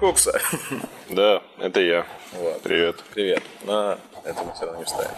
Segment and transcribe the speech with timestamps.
[0.00, 0.40] Кукса.
[1.10, 2.06] Да, это я.
[2.32, 2.62] Вот.
[2.62, 3.02] Привет.
[3.12, 3.42] Привет.
[3.64, 5.10] Но это мы все равно не вставим.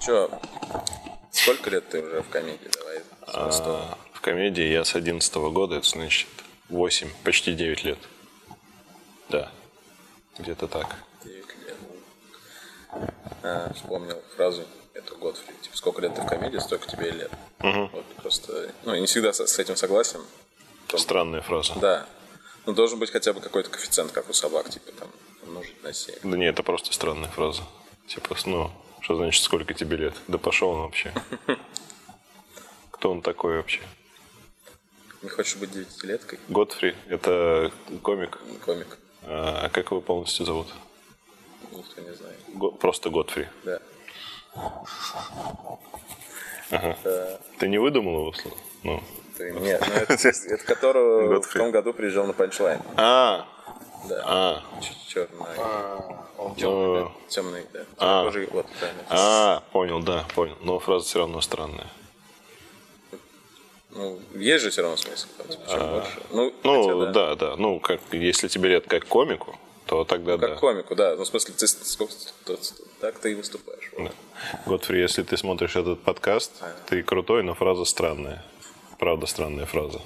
[0.00, 0.30] Че,
[1.32, 2.68] сколько лет ты уже в комедии?
[2.78, 3.00] Давай.
[3.26, 6.28] А, в комедии я с 11 года, это значит
[6.68, 7.98] 8, почти 9 лет.
[9.30, 9.50] Да,
[10.38, 10.94] где-то так.
[11.24, 11.76] Девять лет.
[13.42, 15.54] А, вспомнил фразу эту Годфри.
[15.62, 17.30] Типа, сколько лет ты в комедии, столько тебе и лет.
[17.58, 18.70] Вот просто...
[18.84, 20.20] Ну, не всегда с этим согласен.
[20.94, 21.72] Странная фраза.
[21.80, 22.06] Да.
[22.66, 25.08] Но должен быть хотя бы какой-то коэффициент, как у собак, типа там
[25.42, 26.14] умножить на 7.
[26.22, 27.62] Да не, это просто странная фраза.
[28.06, 30.14] Типа, ну, что значит, сколько тебе лет?
[30.28, 31.12] Да пошел он вообще.
[32.90, 33.82] Кто он такой вообще?
[35.22, 36.38] Не хочешь быть девятилеткой?
[36.48, 38.38] Годфри, это комик.
[38.64, 38.98] Комик.
[39.22, 40.68] А как его полностью зовут?
[41.72, 42.38] Никто не знает.
[42.48, 43.48] Го- Просто Годфри.
[43.64, 43.80] Да.
[47.58, 48.56] Ты не выдумал его слово?
[48.82, 49.02] Ну.
[49.36, 52.80] Ты- Нет, ну это, это которого в том году приезжал на панчлайн.
[52.96, 53.46] А,
[54.08, 54.22] Да.
[54.24, 54.62] а,
[55.08, 55.46] Черный.
[56.36, 57.80] Он ну, Темный, да.
[57.98, 58.24] А.
[58.24, 59.02] Тоже, вот, правильно.
[59.08, 60.56] а, понял, да, понял.
[60.60, 61.86] Но фраза все равно странная.
[63.90, 65.28] Ну, есть же все равно смысл.
[65.38, 66.22] Там, типа, чем больше.
[66.32, 67.34] Ну, Ну, хотя да.
[67.36, 69.56] да, Ну, как, если тебе лет как комику,
[69.86, 70.56] то тогда Как да.
[70.56, 71.14] комику, да.
[71.14, 72.12] Ну, в смысле, ты сколько,
[72.44, 72.58] то-
[73.00, 73.90] так ты и выступаешь.
[73.96, 74.12] Вот.
[74.66, 76.50] Годфри, если ты смотришь этот подкаст,
[76.86, 78.42] ты крутой, но фраза странная.
[79.04, 80.00] Правда, странная фраза.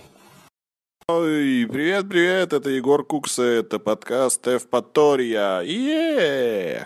[1.06, 5.60] Ой, привет, привет, это Егор Кукса, это подкаст Эвпатория.
[5.60, 6.84] Е!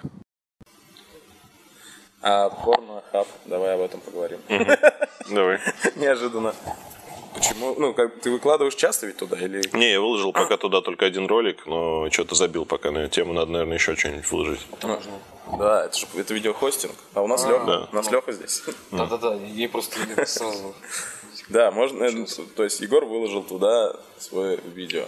[2.20, 4.40] А порно-хаб, давай об этом поговорим.
[5.30, 5.58] Давай.
[5.96, 6.52] Неожиданно.
[7.42, 7.74] Почему?
[7.76, 9.62] Ну, как ты выкладываешь часто ведь туда или...
[9.76, 13.32] Не, я выложил пока туда только один ролик, но что-то забил пока на эту тему.
[13.32, 14.60] Надо, наверное, еще что-нибудь выложить.
[15.58, 16.94] Да, это же это видеохостинг.
[17.14, 17.64] А у нас Леха.
[17.66, 17.88] Да.
[17.90, 18.62] У нас Леха здесь.
[18.92, 20.74] Да-да-да, ей просто сразу...
[21.48, 22.04] Да, можно.
[22.04, 22.26] э,
[22.56, 25.04] То есть Егор выложил туда свое видео.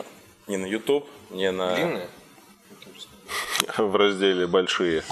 [0.49, 1.75] Не на YouTube, не на...
[1.77, 2.09] Длинные?
[3.79, 5.05] В разделе «Большие».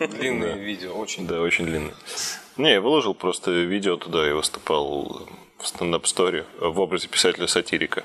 [0.00, 1.26] Длинные видео, очень.
[1.26, 1.94] Да, очень длинный.
[2.56, 8.04] Не, я выложил просто видео туда и выступал в стендап-сторе в образе писателя-сатирика.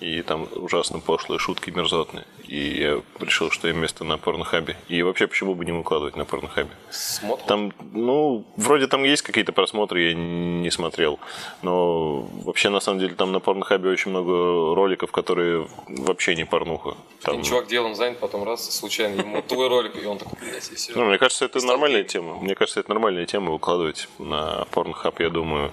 [0.00, 2.24] И там ужасно пошлые шутки мерзотные.
[2.46, 4.78] И я решил, что им место на порнохабе.
[4.88, 6.70] И вообще, почему бы не выкладывать на порнохабе?
[6.90, 7.46] Смотрим.
[7.46, 11.20] Там, ну, вроде там есть какие-то просмотры, я не смотрел.
[11.60, 16.96] Но вообще, на самом деле, там на порнохабе очень много роликов, которые вообще не порнуха.
[17.22, 20.70] Там, Один чувак делом занят, потом раз, случайно ему твой ролик, и он такой, блядь,
[20.70, 20.98] я сижу.
[20.98, 22.36] ну, мне кажется, это нормальная тема.
[22.36, 25.20] Мне кажется, это нормальная тема выкладывать на порнохаб.
[25.20, 25.72] Я думаю,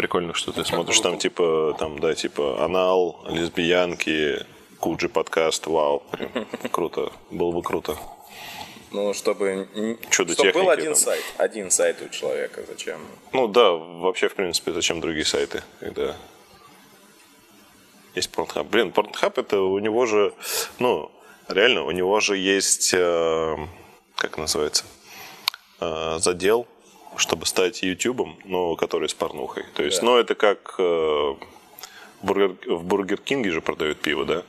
[0.00, 4.46] прикольно, что ты смотришь там, типа, там, да, типа, анал, лесбиянки,
[4.78, 6.02] Куджи подкаст, вау,
[6.72, 7.98] круто, было бы круто.
[8.92, 9.68] Ну, чтобы...
[10.08, 10.96] Чудо чтобы был один там.
[10.96, 11.22] сайт.
[11.36, 12.62] Один сайт у человека.
[12.66, 12.98] Зачем?
[13.32, 16.16] Ну да, вообще, в принципе, зачем другие сайты, когда
[18.14, 18.64] есть Pornhub.
[18.64, 20.32] Блин, Pornhub это у него же,
[20.78, 21.10] ну,
[21.46, 23.56] реально, у него же есть, э,
[24.16, 24.84] как называется,
[25.80, 26.66] э, задел,
[27.16, 29.64] чтобы стать ютубом, но который с порнухой.
[29.74, 31.34] То есть, ну, это как э,
[32.22, 34.42] бургер, в Бургер Кинге же продают пиво, да?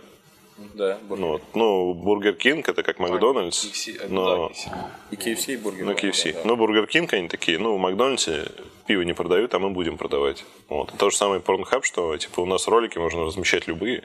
[0.74, 1.22] Да, бургер.
[1.22, 1.42] Ну, вот.
[1.54, 4.50] ну, Бургер Кинг это как Макдональдс, KFC, э, но...
[4.50, 4.92] да.
[5.12, 5.86] И KFC, и бургер.
[5.86, 6.34] Ну, да, KFC.
[6.34, 6.42] да.
[6.44, 8.48] Ну, Бургер Кинг они такие, ну, в Макдональдсе
[8.86, 10.46] пиво не продают, а мы будем продавать.
[10.70, 10.94] Вот.
[10.98, 14.04] То же самое Pornhub, что, типа, у нас ролики можно размещать любые,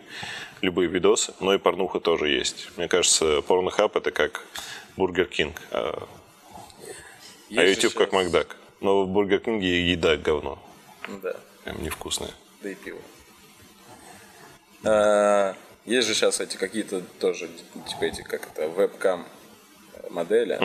[0.63, 2.69] любые видосы, но и порнуха тоже есть.
[2.77, 4.45] Мне кажется, Pornhub это как
[4.97, 6.16] Бургер Кинг, а, а
[7.49, 8.57] Есть же YouTube как Макдак.
[8.81, 10.59] Но в Бургер Кинге еда говно.
[11.23, 11.35] Да.
[11.65, 12.31] Прям невкусная.
[12.63, 12.99] Да и пиво.
[14.85, 15.55] А,
[15.85, 17.49] Есть же сейчас эти какие-то тоже,
[17.89, 19.25] типа эти, как это, вебкам
[20.11, 20.59] модели,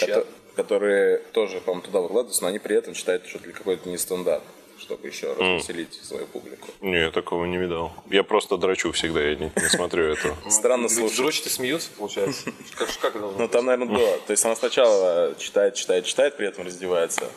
[0.00, 0.26] кото-
[0.56, 4.42] которые тоже, по-моему, туда выкладываются, но они при этом читают что-то ли какой-то не стендап,
[4.78, 6.68] чтобы еще развеселить свою публику.
[6.80, 7.92] Не, я такого не видал.
[8.10, 10.36] Я просто драчу всегда, я не, не смотрю этого.
[10.50, 11.16] Странно слушать.
[11.16, 12.52] дрочат и смеются, получается.
[12.76, 14.18] Как, как это должно Ну, там, наверное, до.
[14.26, 17.28] То есть она сначала читает, читает, читает, при этом раздевается.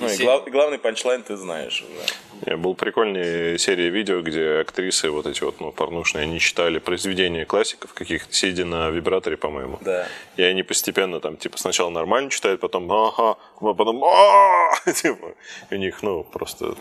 [0.00, 2.46] Ну, и, глав- главный панчлайн ты знаешь уже.
[2.46, 7.44] Не, Был прикольная серия видео, где актрисы вот эти вот, ну, порнушные, они читали произведения
[7.44, 9.78] классиков каких-то, сидя на вибраторе, по-моему.
[9.82, 10.08] Да.
[10.36, 14.02] И они постепенно там, типа, сначала нормально читают, потом ага, а потом
[14.94, 15.34] типа,
[15.70, 16.74] у них, ну, просто...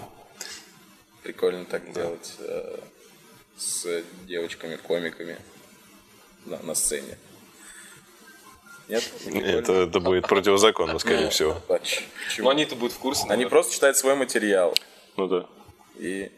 [1.22, 2.80] Прикольно так делать э,
[3.58, 5.38] с девочками-комиками
[6.46, 7.18] на сцене.
[8.92, 9.04] Нет?
[9.34, 11.56] Это, это будет противозаконно, скорее всего.
[11.68, 12.50] Поч- Почему?
[12.50, 13.26] они-то будут в курсе.
[13.30, 14.76] Они просто читают свой материал.
[15.18, 15.46] Ну да.
[15.98, 16.32] И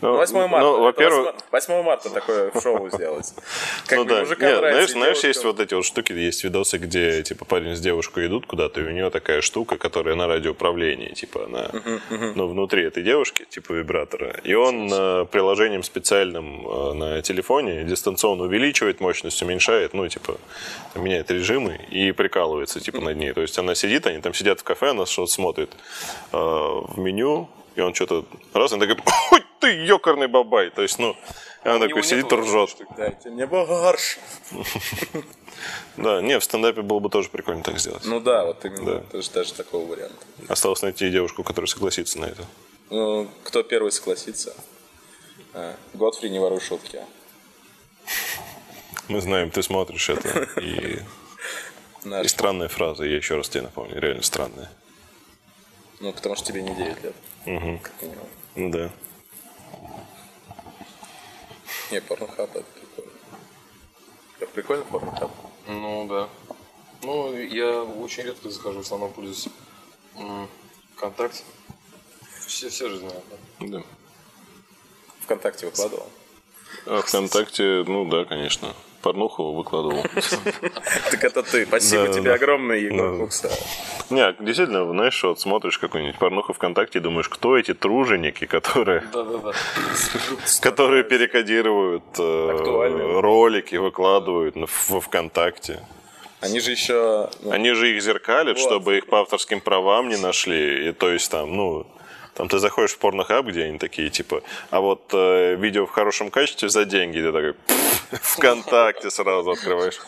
[0.00, 0.58] Ну, 8 марта.
[0.60, 3.34] ну, во-первых, 8, 8 марта такое шоу сделать.
[3.86, 4.20] Как ну да.
[4.20, 8.26] Нет, знаешь, знаешь, есть вот эти вот штуки, есть видосы, где типа парень с девушкой
[8.26, 11.70] идут куда-то, и у нее такая штука, которая на радиоуправлении, типа она,
[12.10, 14.40] ну, внутри этой девушки, типа вибратора.
[14.44, 20.36] И он э, приложением специальным э, на телефоне дистанционно увеличивает мощность, уменьшает, ну, типа,
[20.94, 23.32] меняет режимы и прикалывается, типа, над ней.
[23.32, 25.70] То есть она сидит, они там сидят в кафе, она что-то смотрит
[26.32, 27.48] э, в меню,
[27.78, 28.24] и он что-то
[28.54, 28.96] раз, такой,
[29.32, 30.70] ой, ты ёкарный бабай.
[30.70, 31.16] То есть, ну,
[31.62, 32.76] она него такой сидит, ржет.
[32.96, 34.18] Дайте мне борщ.
[35.96, 38.04] Да, не, в стендапе было бы тоже прикольно так сделать.
[38.04, 38.84] Ну да, вот именно.
[38.84, 39.00] Да.
[39.00, 40.24] Тоже даже такого варианта.
[40.48, 42.44] Осталось найти девушку, которая согласится на это.
[42.90, 44.54] Ну, кто первый согласится?
[45.54, 47.00] А, Готфри, не воруй шутки.
[49.08, 50.48] Мы знаем, ты смотришь это.
[50.60, 51.00] И,
[52.04, 54.70] и странная фраза, я еще раз тебе напомню, реально странная.
[56.00, 57.14] Ну, потому что тебе не 9 лет.
[57.82, 58.28] Как минимум.
[58.54, 58.90] Ну да.
[61.90, 63.12] Не, порнохаб это прикольно.
[64.38, 65.30] Как прикольно порнохаб?
[65.66, 66.28] Ну да.
[67.02, 69.48] Ну, я очень редко захожу, в основном пользуюсь
[70.96, 71.44] ВКонтакте.
[72.46, 73.24] Все, все же знают,
[73.60, 73.66] да?
[73.66, 73.82] да.
[75.20, 76.08] Вконтакте выкладывал.
[76.86, 78.74] А ВКонтакте, ну да, конечно.
[79.02, 80.02] Порнуху выкладывал.
[81.10, 81.66] Так это ты.
[81.66, 83.28] Спасибо тебе огромное, Егор.
[84.10, 89.02] Не, действительно, знаешь, вот смотришь какую-нибудь порнуху ВКонтакте и думаешь, кто эти труженики, которые,
[90.60, 94.56] которые перекодируют э, ролики, выкладывают
[94.88, 95.80] во ВКонтакте.
[96.40, 97.28] Они же еще...
[97.42, 100.88] ну, Они же их зеркалят, чтобы их по авторским правам не нашли.
[100.88, 101.86] И то есть там, ну,
[102.34, 106.30] там ты заходишь в порнохаб, где они такие, типа, а вот э, видео в хорошем
[106.30, 107.54] качестве за деньги, ты такой,
[108.12, 109.98] ВКонтакте сразу открываешь.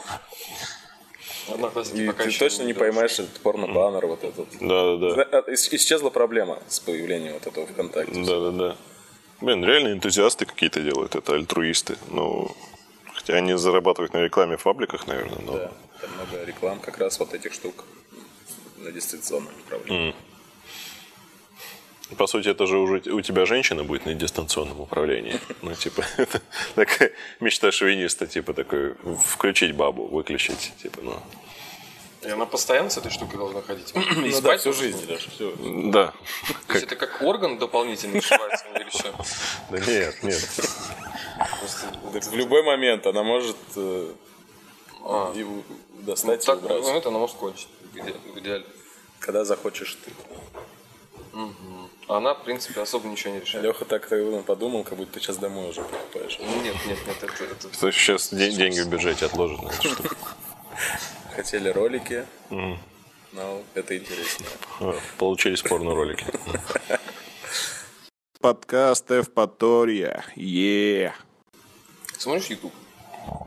[1.95, 4.49] И ты точно не поймаешь этот порно-баннер вот этот.
[4.61, 5.11] Да-да-да.
[5.15, 8.13] Зна- а, ис- Исчезла проблема с появлением вот этого ВКонтакте.
[8.25, 8.77] Да-да-да.
[9.41, 11.97] Блин, реально энтузиасты какие-то делают, это альтруисты.
[12.11, 12.55] Ну,
[13.15, 15.53] хотя они зарабатывают на рекламе в пабликах, наверное, но...
[15.55, 17.85] Да, там много реклам как раз вот этих штук
[18.77, 20.15] на дистанционном направлении.
[22.17, 25.41] По сути, это же уже у тебя женщина будет на дистанционном управлении.
[25.63, 26.43] Ну, типа, это
[26.75, 31.23] такая мечта шовиниста, типа, такой, включить бабу, выключить, типа, ну...
[32.23, 33.93] И она постоянно с этой штукой должна ходить.
[33.95, 34.83] И Ну да, спать всю тоже?
[34.83, 35.31] жизнь даже.
[35.31, 35.53] всю.
[35.91, 36.13] Да.
[36.67, 39.15] То есть это как орган дополнительный сшивается или что?
[39.71, 40.51] Да нет, нет.
[41.39, 44.13] Так В любой момент она может э,
[45.03, 45.65] А, и ну,
[46.01, 46.83] достать и так, убрать.
[46.83, 47.69] ну, это она может кончить.
[47.95, 48.67] в иде- В идеале.
[49.21, 50.13] Когда захочешь ты.
[51.33, 51.49] А
[52.17, 53.65] она, в принципе, особо ничего не решает.
[53.65, 56.39] Леха так ну, подумал, как будто ты сейчас домой уже покупаешь.
[56.39, 57.45] Нет, нет, нет, это...
[57.45, 57.73] это...
[57.73, 59.71] Что сейчас де- деньги в бюджете отложены.
[61.37, 62.27] Хотели ролики,
[63.33, 64.47] но это интересно.
[64.81, 66.27] А, Получились порно-ролики.
[68.41, 70.25] Подкаст Эвпатория.
[70.35, 71.15] Е.
[72.19, 72.73] Смотришь YouTube?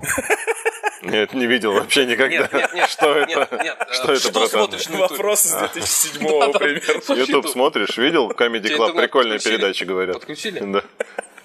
[1.03, 2.47] Нет, не видел вообще никогда.
[2.87, 3.27] Что это?
[3.29, 3.77] Нет, нет.
[3.91, 4.49] Что это, Что братан?
[4.49, 4.97] смотришь на?
[4.99, 6.19] Вопрос с 2007
[6.53, 7.13] примерно.
[7.19, 7.97] YouTube смотришь?
[7.97, 8.31] Видел?
[8.31, 10.15] Comedy Club прикольные передачи говорят.
[10.15, 10.59] Подключили?
[10.59, 10.83] Да.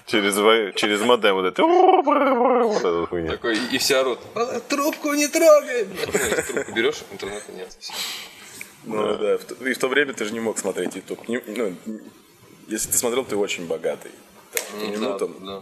[0.05, 0.33] Через,
[0.75, 1.61] через модем вот это.
[3.29, 4.19] Такой, и все орут.
[4.33, 5.83] «А, Трубку не трогай!
[5.83, 6.07] блядь».
[6.07, 7.69] Ну, трубку берешь, интернета нет.
[8.85, 9.35] Ну да,
[9.69, 11.27] и в то время ты же не мог смотреть YouTube.
[11.27, 11.75] Не- ну,
[12.67, 14.11] если ты смотрел, ты очень богатый.
[14.51, 15.35] По минутам.
[15.41, 15.61] Да, да.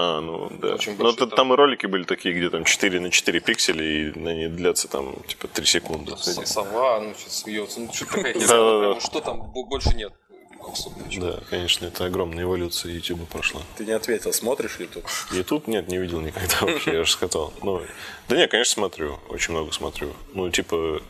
[0.00, 0.74] А, ну да.
[0.74, 3.82] Очень Ну, большой тут там и ролики были такие, где там 4 на 4 пикселя,
[3.84, 6.16] и они длятся там типа 3 секунды.
[6.16, 7.80] Сова, ну, что смеется.
[7.80, 8.46] Ну, что такая херня.
[8.94, 10.12] Ну, Что там бо- больше нет?
[11.16, 13.62] Да, конечно, это огромная эволюция YouTube прошла.
[13.76, 15.04] Ты не ответил, смотришь YouTube?
[15.32, 17.52] YouTube нет, не видел никогда вообще, я же сказал.
[17.62, 17.82] Ну,
[18.28, 20.12] да не, конечно, смотрю, очень много смотрю.
[20.34, 21.00] Ну, типа,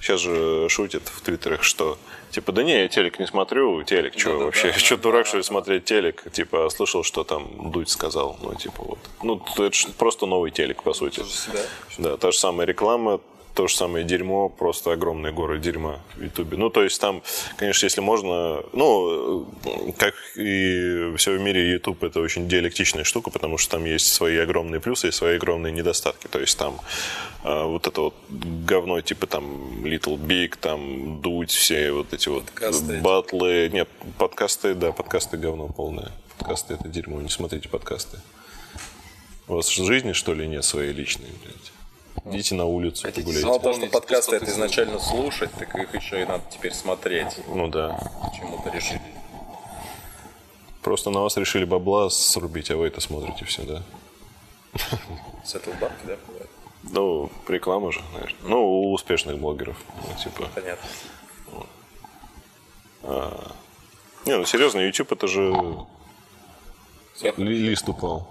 [0.00, 1.98] сейчас же шутят в твиттерах, что
[2.30, 5.84] типа, да не, я телек не смотрю, телек, что вообще, что дурак, что ли, смотреть
[5.84, 6.30] телек?
[6.32, 8.98] Типа, а слышал, что там Дудь сказал, ну, типа, вот.
[9.22, 11.22] Ну, это ж просто новый телек, по сути.
[11.52, 11.60] Да.
[11.98, 13.20] Да, та же самая реклама,
[13.58, 16.56] то же самое дерьмо, просто огромные горы дерьма в Ютубе.
[16.56, 17.24] Ну, то есть там,
[17.56, 19.48] конечно, если можно, ну,
[19.96, 24.36] как и все в мире, YouTube это очень диалектичная штука, потому что там есть свои
[24.36, 26.28] огромные плюсы и свои огромные недостатки.
[26.28, 26.78] То есть там
[27.42, 32.44] э, вот это вот говно, типа там Little Big, там Дудь, все вот эти вот
[32.44, 33.70] Подкасты батлы.
[33.72, 33.88] Нет,
[34.18, 36.12] подкасты, да, подкасты говно полное.
[36.38, 38.18] Подкасты это дерьмо, не смотрите подкасты.
[39.48, 41.72] У вас в жизни, что ли, нет своей личной, блядь?
[42.30, 43.46] Идите на улицу, Хотите погуляйте.
[43.46, 47.38] Мало того, что подкасты это изначально слушать, так их еще и надо теперь смотреть.
[47.48, 47.98] Ну да.
[48.22, 49.00] Почему-то решили.
[50.82, 53.82] Просто на вас решили бабла срубить, а вы это смотрите все, да?
[55.44, 56.16] С этого бабки, да?
[56.26, 56.50] бывает?
[56.84, 58.38] Ну, реклама же, наверное.
[58.42, 59.76] Ну, у успешных блогеров.
[59.96, 60.48] Ну, типа.
[60.54, 60.88] Понятно.
[64.24, 65.52] Не, ну серьезно, YouTube это же
[67.36, 68.28] Ли- Лист упал.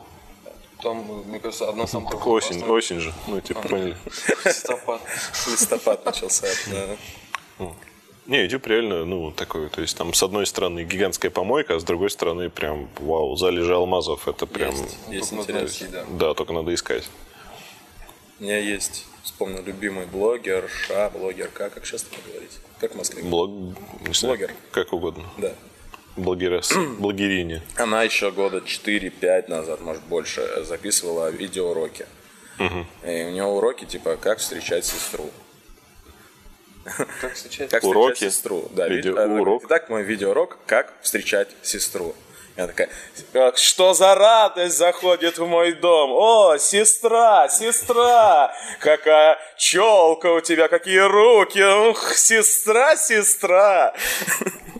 [0.82, 2.16] Там, мне кажется, одна самка.
[2.16, 3.14] Осень, осень же.
[3.28, 3.98] Ну, типа, поняли.
[4.46, 5.02] Листопад.
[5.48, 6.48] Листопад начался.
[6.68, 7.68] да.
[8.28, 11.86] Не, YouTube реально, ну, такой, то есть там с одной стороны гигантская помойка, а с
[11.86, 14.76] другой стороны прям, вау, залежи алмазов, это прям,
[15.10, 15.80] Есть Только надо интерес.
[15.80, 16.06] найти, да.
[16.10, 17.08] да, только надо искать.
[18.40, 22.52] У меня есть, вспомнил, любимый блогер, ша, блогерка, как сейчас это говорить?
[22.82, 23.24] Как в Москве?
[23.24, 24.54] Блог, не знаю, Блогер.
[24.72, 25.24] как угодно.
[25.38, 25.54] Да.
[26.18, 27.62] Блогерес, блогериня.
[27.78, 32.06] Она еще года 4-5 назад, может больше, записывала видеоуроки.
[32.60, 32.66] И
[33.06, 35.30] у нее уроки типа как встречать сестру.
[37.22, 37.70] Как встречать?
[37.70, 38.14] Как Уроки?
[38.14, 38.68] встречать сестру.
[38.72, 39.64] Да, Видео- она урок?
[39.66, 42.16] Итак, мой видеоурок «Как встречать сестру».
[42.56, 42.90] Она такая,
[43.34, 46.12] «Как- что за радость заходит в мой дом?
[46.14, 53.94] О, сестра, сестра, какая челка у тебя, какие руки, ух, сестра, сестра.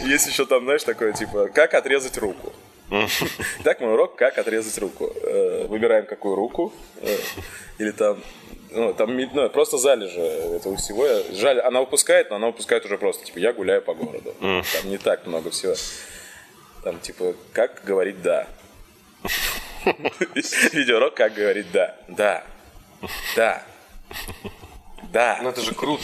[0.00, 2.52] Есть еще там, знаешь, такое, типа, как отрезать руку.
[3.64, 5.12] Так, мой урок, как отрезать руку.
[5.22, 6.72] Э, Выбираем, какую руку.
[7.02, 7.16] э,
[7.78, 8.22] Или там,
[8.70, 11.06] ну, там ну, просто залежи этого всего.
[11.32, 14.34] Жаль, она выпускает, но она выпускает уже просто, типа, я гуляю по городу.
[14.40, 15.74] Там не так много всего.
[16.84, 18.46] Там, типа, как говорить «да».
[20.72, 21.96] Видеоурок, как говорить «да».
[22.06, 22.44] Да.
[23.34, 23.62] Да.
[25.16, 25.38] Да.
[25.42, 26.02] Ну это же круто.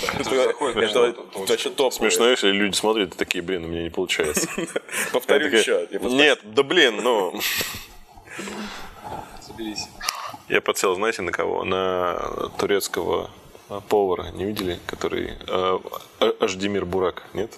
[0.75, 1.93] Это вообще топ.
[1.93, 4.49] Смешно, если люди смотрят и такие, блин, у меня не получается.
[5.13, 5.87] Повторю еще.
[6.01, 7.39] Нет, да блин, ну...
[9.47, 9.87] Соберись.
[10.49, 11.63] Я подсел, знаете, на кого?
[11.65, 13.31] На турецкого
[13.91, 14.79] повара, не видели?
[14.87, 15.35] Который...
[15.47, 15.79] а,
[16.19, 17.53] А- Аждемир Бурак, нет?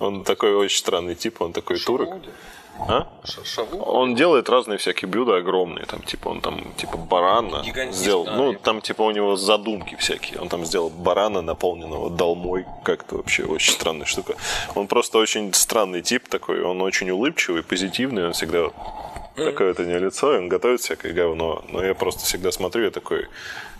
[0.00, 2.08] Он такой очень странный тип, он такой турок.
[2.78, 3.06] А?
[3.44, 3.82] Шаву.
[3.82, 8.36] Он делает разные всякие блюда огромные, там типа он там типа барана Гигантский, сделал, да,
[8.36, 13.44] ну там типа у него задумки всякие, он там сделал барана наполненного долмой, как-то вообще
[13.44, 14.34] очень странная штука.
[14.74, 18.70] Он просто очень странный тип такой, он очень улыбчивый, позитивный, он всегда
[19.36, 22.90] такое это не лицо, и он готовит всякое говно, но я просто всегда смотрю, я
[22.90, 23.28] такой,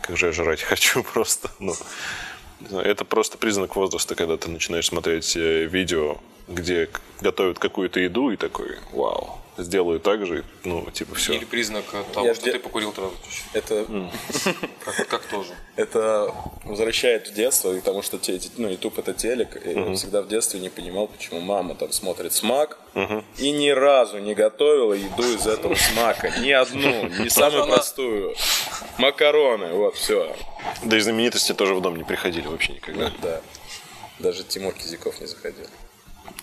[0.00, 1.74] как же я жрать хочу просто, ну
[2.70, 6.16] это просто признак возраста, когда ты начинаешь смотреть э, видео,
[6.48, 6.88] где
[7.20, 11.32] готовят какую-то еду, и такой, вау, сделаю так же, ну, типа, все.
[11.32, 13.44] Или признак того, Я что де- ты покурил чуть-чуть.
[13.54, 13.86] Это
[14.84, 15.54] Как, как тоже.
[15.76, 16.32] это
[16.64, 20.60] возвращает в детство, потому что те, ну, YouTube это телек, и я всегда в детстве
[20.60, 22.78] не понимал, почему мама там смотрит смак
[23.38, 28.34] и ни разу не готовила еду из этого смака, ни одну, не самую простую.
[28.98, 30.36] Макароны, вот, все.
[30.84, 33.10] Да и знаменитости тоже в дом не приходили вообще никогда.
[33.22, 33.40] Да.
[34.18, 35.66] Даже Тимур Кизяков не заходил.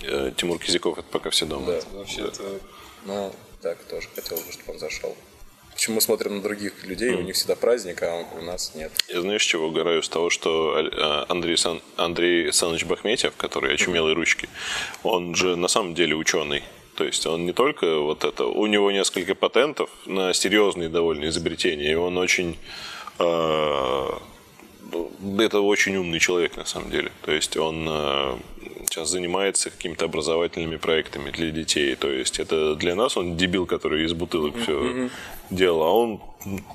[0.01, 1.67] Э, Тимур Кизяков, это пока все дома.
[1.67, 1.79] Да.
[1.93, 2.59] Вообще это...
[3.05, 5.15] Ну, так, тоже хотелось бы, чтобы он зашел.
[5.73, 8.91] Почему мы смотрим на других людей, у них всегда праздник, а у нас нет.
[9.09, 10.03] Я знаю, с чего угораю?
[10.03, 11.81] С того, что э, Андрей, Сан...
[11.97, 14.47] Андрей Саныч Бахметьев, который очумелые ручки,
[15.01, 16.63] он же на самом деле ученый.
[16.95, 21.91] То есть он не только вот это, у него несколько патентов на серьезные довольно изобретения,
[21.91, 22.55] и он очень
[23.17, 24.09] э,
[25.39, 27.11] это очень умный человек на самом деле.
[27.23, 28.37] То есть он э,
[28.85, 31.95] сейчас занимается какими-то образовательными проектами для детей.
[31.95, 35.09] То есть это для нас он дебил, который из бутылок все
[35.49, 36.21] делал, а он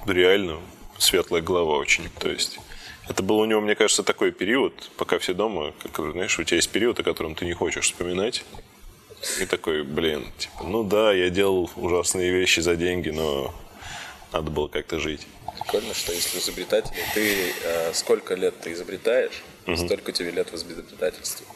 [0.06, 0.58] реально
[0.98, 2.08] светлая голова очень.
[2.18, 2.58] То есть
[3.08, 6.56] это был у него, мне кажется, такой период, пока все дома, как, знаешь, у тебя
[6.56, 8.44] есть период, о котором ты не хочешь вспоминать.
[9.40, 13.52] И такой, блин, типа, ну да, я делал ужасные вещи за деньги, но
[14.32, 15.26] надо было как-то жить.
[15.58, 19.42] Прикольно, что если изобретатель, ты э, сколько лет ты изобретаешь,
[19.76, 21.46] столько тебе лет в изобретательстве.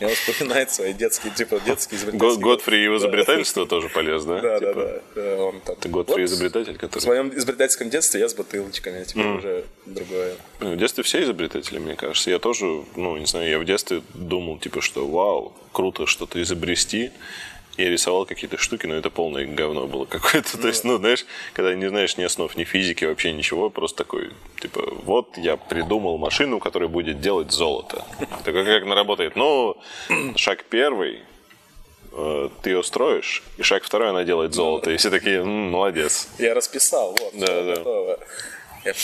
[0.00, 2.40] И он вспоминает свои детские, типа, детские изобретательства.
[2.40, 5.20] Годфри и изобретательство тоже полезно, Да, да, Типа, да.
[5.20, 7.02] Э, Он там, Ты Годфри изобретатель, В который...
[7.02, 10.36] своем изобретательском детстве я с бутылочками, а теперь уже другое.
[10.60, 12.30] В детстве все изобретатели, мне кажется.
[12.30, 12.64] Я тоже,
[12.96, 17.10] ну, не знаю, я в детстве думал, типа, что вау, круто что-то изобрести.
[17.78, 20.58] Я рисовал какие-то штуки, но это полное говно было какое-то.
[20.58, 24.30] То есть, ну, знаешь, когда не знаешь ни основ, ни физики, вообще ничего, просто такой,
[24.60, 28.04] типа, вот я придумал машину, которая будет делать золото.
[28.44, 29.36] Такой, как она работает?
[29.36, 29.76] Ну,
[30.34, 31.20] шаг первый,
[32.12, 34.90] э, ты ее строишь, и шаг второй она делает золото.
[34.90, 36.28] И все такие, «М, молодец.
[36.38, 37.76] Я расписал, вот, Да, да.
[37.76, 38.18] готово.
[38.84, 38.94] Я-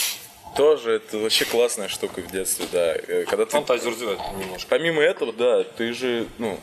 [0.56, 2.94] Тоже это вообще классная штука в детстве, да.
[2.94, 4.66] Э, Когда ты Фантазию развивает немножко.
[4.68, 6.58] Помимо этого, да, ты же, ну,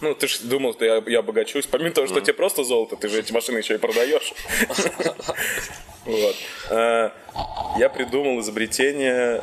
[0.00, 1.66] ну, ты же думал, что я, я обогачусь.
[1.66, 4.32] Помимо того, что тебе просто золото, ты же эти машины еще и продаешь.
[6.04, 6.36] Вот.
[6.70, 7.12] А,
[7.78, 9.42] Я придумал изобретение,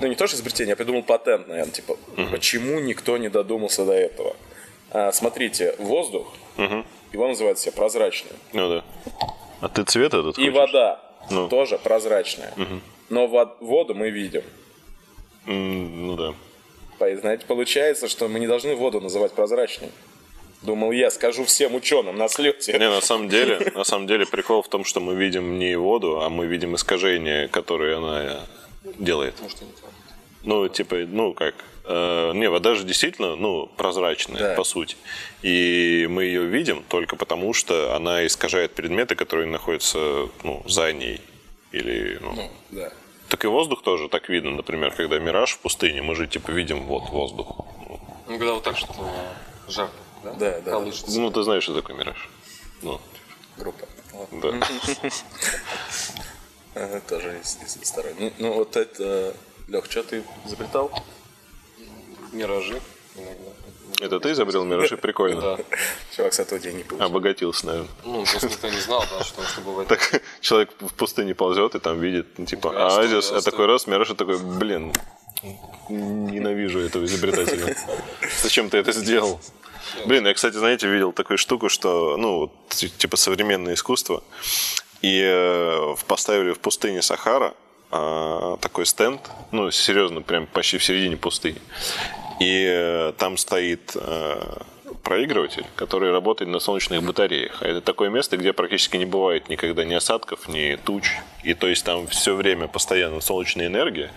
[0.00, 1.96] ну, не то, что изобретение, я придумал патент, наверное, типа,
[2.30, 4.36] почему никто не додумался до этого.
[4.92, 6.32] А, Смотрите, воздух,
[7.12, 8.32] его называют все прозрачным.
[8.52, 8.84] Ну да.
[9.60, 10.54] А ты цвет этот И хочешь?
[10.54, 11.00] вода
[11.30, 11.48] Ну.
[11.48, 12.52] тоже прозрачная.
[13.08, 14.42] Но вод- воду мы видим.
[15.46, 16.34] Ну да.
[16.98, 19.90] Знаете, получается, что мы не должны воду называть прозрачной.
[20.62, 22.72] Думал, я скажу всем ученым на слете.
[22.72, 26.20] Не, на самом деле, на самом деле прикол в том, что мы видим не воду,
[26.22, 28.40] а мы видим искажения, которые она
[28.98, 29.34] делает.
[29.40, 29.92] Может, не прав.
[30.42, 34.54] Ну, типа, ну как, э, не, вода же действительно, ну, прозрачная, Да.
[34.54, 34.96] по сути.
[35.42, 41.20] И мы ее видим только потому, что она искажает предметы, которые находятся, ну, за ней.
[41.72, 42.92] Или, ну, Ну, да.
[43.28, 46.86] Так и воздух тоже так видно, например, когда мираж в пустыне, мы же, типа, видим
[46.86, 47.66] вот воздух.
[48.26, 48.94] Ну, когда вот так что
[49.68, 50.32] жарко, да?
[50.34, 50.70] Да, да.
[50.72, 51.20] Колышется.
[51.20, 52.28] Ну, ты знаешь, что такое мираж.
[52.82, 53.00] Ну,
[53.56, 53.86] Группа.
[54.32, 54.60] Да.
[57.08, 58.32] Тоже из, из сторонней.
[58.38, 59.34] Ну, вот это...
[59.68, 60.90] Лех, что ты изобретал?
[62.32, 62.80] Миражи
[63.16, 63.50] иногда.
[64.00, 64.96] Это ты изобрел миражи?
[64.96, 65.40] Прикольно.
[65.40, 65.58] Да.
[66.14, 67.06] Чувак с этого денег не получил.
[67.06, 67.90] Обогатился, наверное.
[68.04, 69.88] Ну, просто никто не знал, да, что, что бывает.
[69.88, 73.66] Так человек в пустыне ползет и там видит, ну, типа, Да, оазис, я а такой
[73.66, 74.92] раз, мираж, и такой, блин,
[75.88, 77.76] ненавижу этого изобретателя.
[78.42, 79.40] Зачем ты это сделал?
[80.04, 84.22] Блин, я, кстати, знаете, видел такую штуку, что, ну, типа современное искусство,
[85.00, 87.54] и э, поставили в пустыне Сахара
[87.90, 89.20] а, такой стенд,
[89.52, 91.60] ну, серьезно, прям почти в середине пустыни.
[92.40, 94.58] И э, там стоит э,
[95.02, 97.62] проигрыватель, который работает на солнечных батареях.
[97.62, 101.12] А это такое место, где практически не бывает никогда ни осадков, ни туч.
[101.44, 104.10] И то есть там все время постоянно солнечная энергия.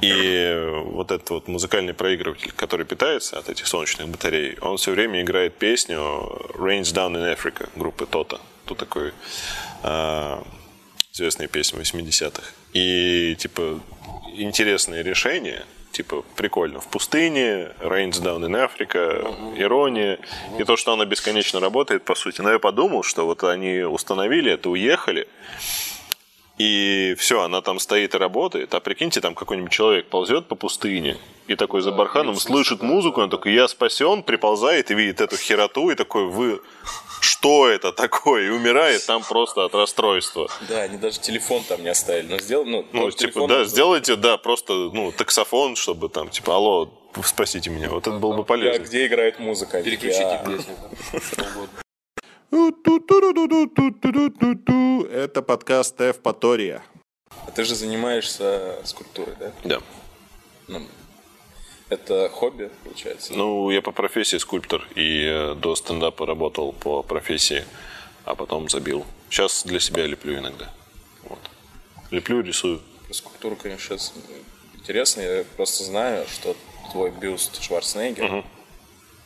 [0.00, 5.22] И вот этот вот музыкальный проигрыватель, который питается от этих солнечных батарей, он все время
[5.22, 5.98] играет песню
[6.54, 8.40] Rains Down in Africa группы Тота.
[8.64, 9.12] Тут такой
[9.84, 10.44] а,
[11.12, 12.42] известная песня 80-х.
[12.72, 13.80] И, типа,
[14.34, 16.80] интересное решение, типа, прикольно.
[16.80, 20.18] В пустыне, Rains Down in Africa, ирония.
[20.58, 22.40] И то, что она бесконечно работает, по сути.
[22.40, 25.28] Но я подумал, что вот они установили это, уехали,
[26.58, 28.74] и все, она там стоит и работает.
[28.74, 31.16] А прикиньте, там какой-нибудь человек ползет по пустыне
[31.48, 35.90] и такой за барханом слышит музыку, он такой, я спасен, приползает и видит эту хероту,
[35.90, 36.60] и такой, вы,
[37.42, 38.46] что это такое?
[38.46, 40.48] И умирает там просто от расстройства.
[40.68, 42.28] Да, они даже телефон там не оставили.
[42.28, 46.54] Но ну, Ну, может, типа, да, был- сделайте, да, просто, ну, таксофон, чтобы там, типа,
[46.54, 46.88] алло,
[47.24, 47.90] спасите меня.
[47.90, 48.84] Вот это было бы Да, полезно.
[48.84, 49.82] где играет музыка?
[49.82, 50.76] Переключите «А, песню,
[51.20, 51.82] что угодно.
[55.10, 56.84] Это подкаст Евпатория.
[57.46, 59.52] А ты же занимаешься скульптурой, да?
[59.64, 59.80] Да.
[60.68, 60.82] Ну,
[61.92, 63.34] это хобби, получается?
[63.34, 67.64] Ну, я по профессии скульптор, и э, до стендапа работал по профессии,
[68.24, 69.04] а потом забил.
[69.30, 70.72] Сейчас для себя леплю иногда.
[71.24, 71.38] Вот.
[72.10, 72.80] Леплю, рисую.
[73.06, 74.12] Про скульптуру, конечно, сейчас
[74.74, 75.20] интересно.
[75.20, 76.56] Я просто знаю, что
[76.92, 78.44] твой бюст Шварценеггер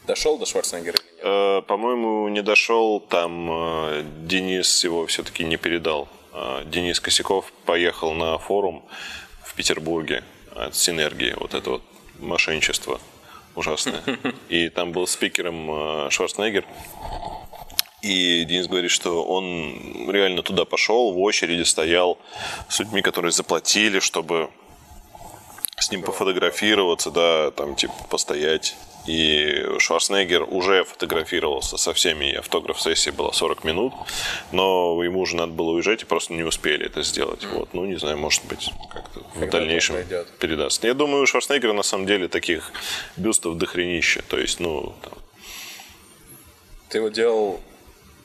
[0.07, 0.99] дошел до Шварценеггера?
[1.23, 6.09] Э, По-моему, не дошел, там э, Денис его все-таки не передал.
[6.33, 8.85] Э, Денис Косяков поехал на форум
[9.45, 10.25] в Петербурге
[10.55, 11.83] от Синергии, вот это вот
[12.19, 13.01] мошенничество
[13.55, 14.03] ужасное.
[14.49, 15.71] И там был спикером
[16.07, 16.65] э, Шварценеггер.
[18.03, 22.19] И Денис говорит, что он реально туда пошел, в очереди стоял
[22.69, 24.51] с людьми, которые заплатили, чтобы
[25.79, 28.77] с ним пофотографироваться, да, там, типа, постоять.
[29.07, 33.93] И Шварценеггер уже фотографировался со всеми, автограф-сессия была 40 минут,
[34.53, 37.45] но ему уже надо было уезжать, и просто не успели это сделать.
[37.45, 39.97] Вот, ну, не знаю, может быть, как-то в дальнейшем
[40.41, 40.85] передаст.
[40.85, 42.73] Я думаю, у Шварценеггера на самом деле таких
[43.17, 44.23] бюстов дохренища.
[44.23, 45.13] То есть, ну, там,
[46.89, 47.61] Ты его делал...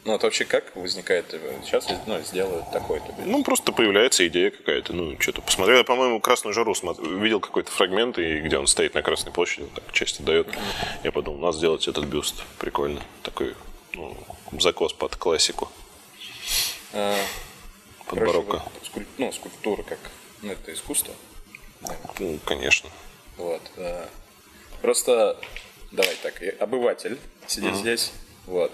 [0.04, 1.26] Ну, это вообще как возникает?
[1.64, 3.14] Сейчас ну, сделаю такой-то.
[3.24, 5.78] Ну, просто появляется идея какая-то, ну, что-то посмотрел.
[5.78, 9.68] Я, по-моему, «Красную жару» смотр- видел какой-то фрагмент, и где он стоит на Красной площади,
[9.76, 10.48] так часть дает.
[11.04, 12.44] Я подумал, надо сделать этот бюст.
[12.58, 13.02] Прикольно.
[13.22, 13.56] Такой,
[13.94, 14.18] ну,
[14.60, 15.72] закос под классику,
[16.94, 17.16] А,
[18.08, 18.64] под короче, барокко.
[18.74, 20.00] вот скульп- Ну, скульптура как...
[20.42, 21.14] Ну, это искусство.
[22.20, 22.90] Ну, конечно.
[23.38, 23.62] Вот.
[23.78, 24.08] э,
[24.82, 25.38] Просто,
[25.92, 28.12] давай так, обыватель сидит здесь,
[28.48, 28.72] вот.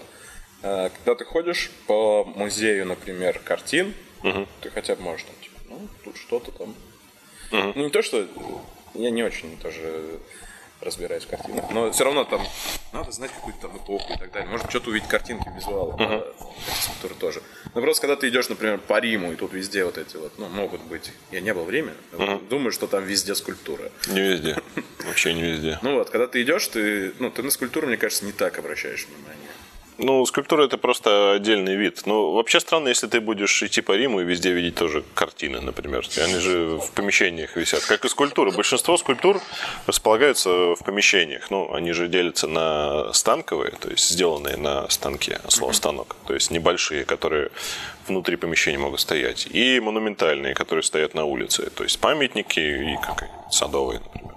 [0.62, 3.94] Э, Когда ты ходишь по музею, например, картин,
[4.60, 6.74] ты хотя бы можешь там, типа, ну, тут что-то там.
[7.50, 8.26] Ну, не то, что...
[8.94, 10.18] Я не очень тоже
[10.80, 12.40] разбираюсь в картинах, но все равно там
[12.92, 14.48] надо знать какую-то там эпоху и так далее.
[14.48, 16.24] Может, что-то увидеть картинки, визуалы, да,
[16.68, 17.42] архитектуры тоже.
[17.74, 20.48] Но просто когда ты идешь, например, по Риму, и тут везде вот эти вот, ну,
[20.48, 21.12] могут быть...
[21.32, 23.90] Я не был в Риме, но думаю, что там везде скульптура.
[24.08, 24.56] Не везде.
[25.06, 25.78] Вообще не везде.
[25.82, 29.06] Ну вот, когда ты идешь, ты, ну, ты на скульптуру, мне кажется, не так обращаешь
[29.06, 29.50] внимание.
[29.98, 32.02] Ну, скульптура это просто отдельный вид.
[32.06, 36.06] Ну, вообще странно, если ты будешь идти по Риму и везде видеть тоже картины, например.
[36.22, 37.84] Они же в помещениях висят.
[37.84, 38.52] Как и скульптуры.
[38.52, 39.40] Большинство скульптур
[39.86, 41.50] располагаются в помещениях.
[41.50, 46.14] Ну, они же делятся на станковые, то есть сделанные на станке, слово станок.
[46.28, 47.50] То есть небольшие, которые
[48.06, 49.48] внутри помещения могут стоять.
[49.50, 51.70] И монументальные, которые стоят на улице.
[51.70, 54.34] То есть памятники и какие садовые, например.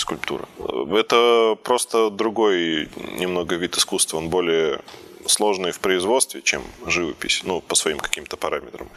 [0.00, 0.48] Скульптура.
[0.92, 4.18] Это просто другой немного вид искусства.
[4.18, 4.80] Он более
[5.26, 8.88] сложный в производстве, чем живопись, ну, по своим каким-то параметрам.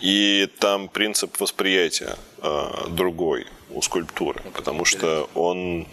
[0.00, 5.86] И там принцип восприятия э, другой у скульптуры, потому что он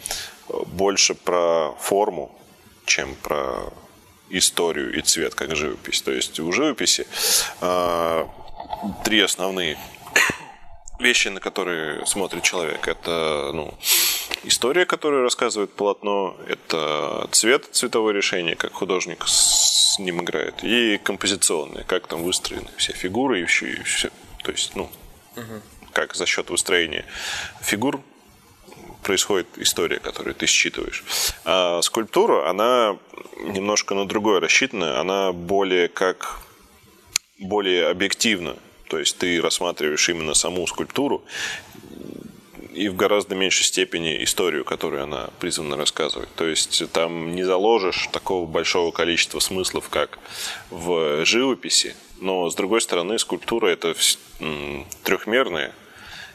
[0.67, 2.31] больше про форму,
[2.85, 3.71] чем про
[4.29, 6.01] историю и цвет, как живопись.
[6.01, 7.07] То есть у живописи
[7.61, 8.25] э,
[9.03, 9.77] три основные
[10.99, 12.87] вещи, на которые смотрит человек.
[12.87, 13.73] Это ну,
[14.43, 21.83] история, которую рассказывает полотно, это цвет, цветовое решение, как художник с ним играет, и композиционные,
[21.83, 23.67] как там выстроены все фигуры и все.
[23.67, 24.09] И все.
[24.43, 24.89] То есть, ну,
[25.35, 25.61] угу.
[25.93, 27.05] как за счет выстроения
[27.61, 28.01] фигур
[29.03, 31.03] происходит история, которую ты считываешь.
[31.45, 32.97] А скульптура, она
[33.37, 36.39] немножко на другое рассчитана, она более как
[37.39, 38.55] более объективна.
[38.89, 41.23] То есть ты рассматриваешь именно саму скульптуру
[42.75, 46.29] и в гораздо меньшей степени историю, которую она призвана рассказывать.
[46.35, 50.19] То есть там не заложишь такого большого количества смыслов, как
[50.69, 53.95] в живописи, но с другой стороны скульптура это
[55.03, 55.73] трехмерная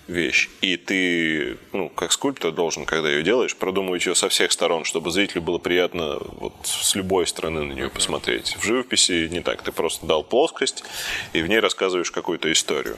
[0.07, 0.49] вещь.
[0.61, 5.11] И ты, ну, как скульптор должен, когда ее делаешь, продумывать ее со всех сторон, чтобы
[5.11, 8.57] зрителю было приятно вот с любой стороны на нее посмотреть.
[8.57, 9.63] В живописи не так.
[9.63, 10.85] Ты просто дал плоскость,
[11.33, 12.97] и в ней рассказываешь какую-то историю.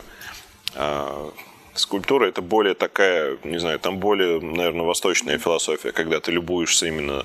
[1.75, 6.87] А скульптура это более такая, не знаю, там более, наверное, восточная философия, когда ты любуешься
[6.87, 7.25] именно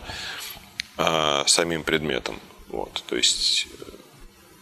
[0.98, 2.40] а, самим предметом.
[2.70, 3.92] Вот, то есть, э,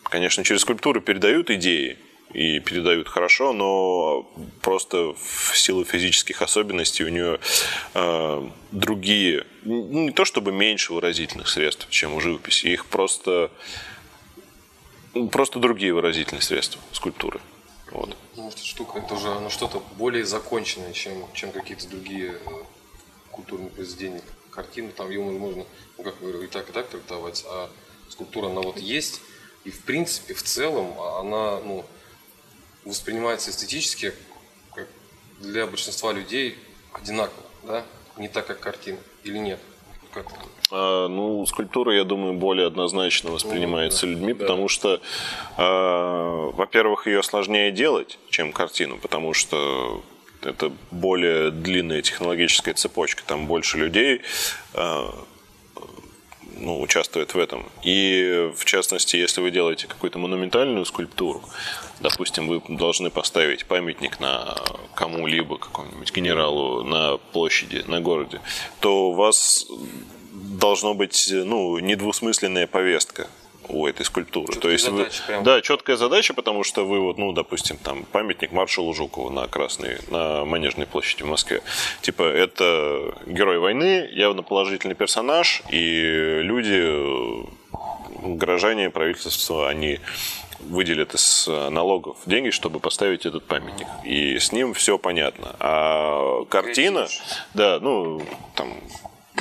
[0.03, 1.97] конечно, через скульптуру передают идеи,
[2.35, 4.29] и передают хорошо, но
[4.61, 7.39] просто в силу физических особенностей у нее
[7.93, 13.51] э, другие, ну, не то чтобы меньше выразительных средств, чем у живописи, их просто,
[15.31, 17.39] просто другие выразительные средства скульптуры.
[17.95, 18.17] Вот.
[18.35, 22.63] Ну, эта штука, это уже ну, что-то более законченное, чем, чем какие-то другие э,
[23.31, 24.21] культурные произведения.
[24.49, 25.65] Картины, там ее можно,
[25.97, 27.69] ну, как говорю, и так, и так трактовать, а
[28.09, 29.21] скульптура, она вот есть,
[29.63, 31.85] и в принципе, в целом, она, ну,
[32.83, 34.13] воспринимается эстетически
[34.73, 34.89] как
[35.39, 36.59] для большинства людей
[36.91, 37.85] одинаково, да?
[38.17, 39.59] Не так, как картина, или нет?
[40.13, 40.54] Как а,
[41.07, 45.01] ну, скульптура, я думаю, более однозначно воспринимается людьми, потому что,
[45.57, 50.03] а, во-первых, ее сложнее делать, чем картину, потому что
[50.43, 54.21] это более длинная технологическая цепочка, там больше людей,
[54.73, 55.13] а,
[56.57, 57.65] ну, участвует в этом.
[57.83, 61.43] И, в частности, если вы делаете какую-то монументальную скульптуру,
[61.99, 64.55] допустим, вы должны поставить памятник на
[64.93, 68.41] кому-либо, какому-нибудь генералу на площади, на городе,
[68.79, 69.67] то у вас
[70.65, 73.27] должно быть ну, недвусмысленная повестка
[73.67, 74.53] у этой скульптуры.
[74.53, 75.43] Четкая То есть задача, вы, прям.
[75.43, 79.97] да, четкая задача, потому что вы вот, ну, допустим, там памятник маршалу Жукову на Красной,
[80.09, 81.61] на Манежной площади в Москве.
[82.01, 87.45] Типа это герой войны, явно положительный персонаж, и люди,
[88.23, 89.99] горожане, правительство, они
[90.59, 93.87] выделят из налогов деньги, чтобы поставить этот памятник.
[94.03, 95.55] И с ним все понятно.
[95.59, 97.07] А картина,
[97.53, 98.21] да, ну,
[98.55, 98.73] там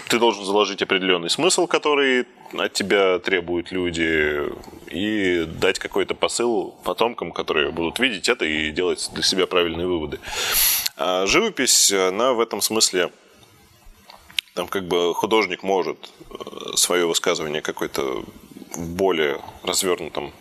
[0.09, 4.43] ты должен заложить определенный смысл, который от тебя требуют люди,
[4.91, 10.21] и дать какой-то посыл потомкам, которые будут видеть это и делать для себя правильные выводы.
[10.97, 13.11] А живопись, она в этом смысле
[14.55, 18.25] там как бы художник может э, свое высказывание какое-то
[18.73, 20.33] в более развернутом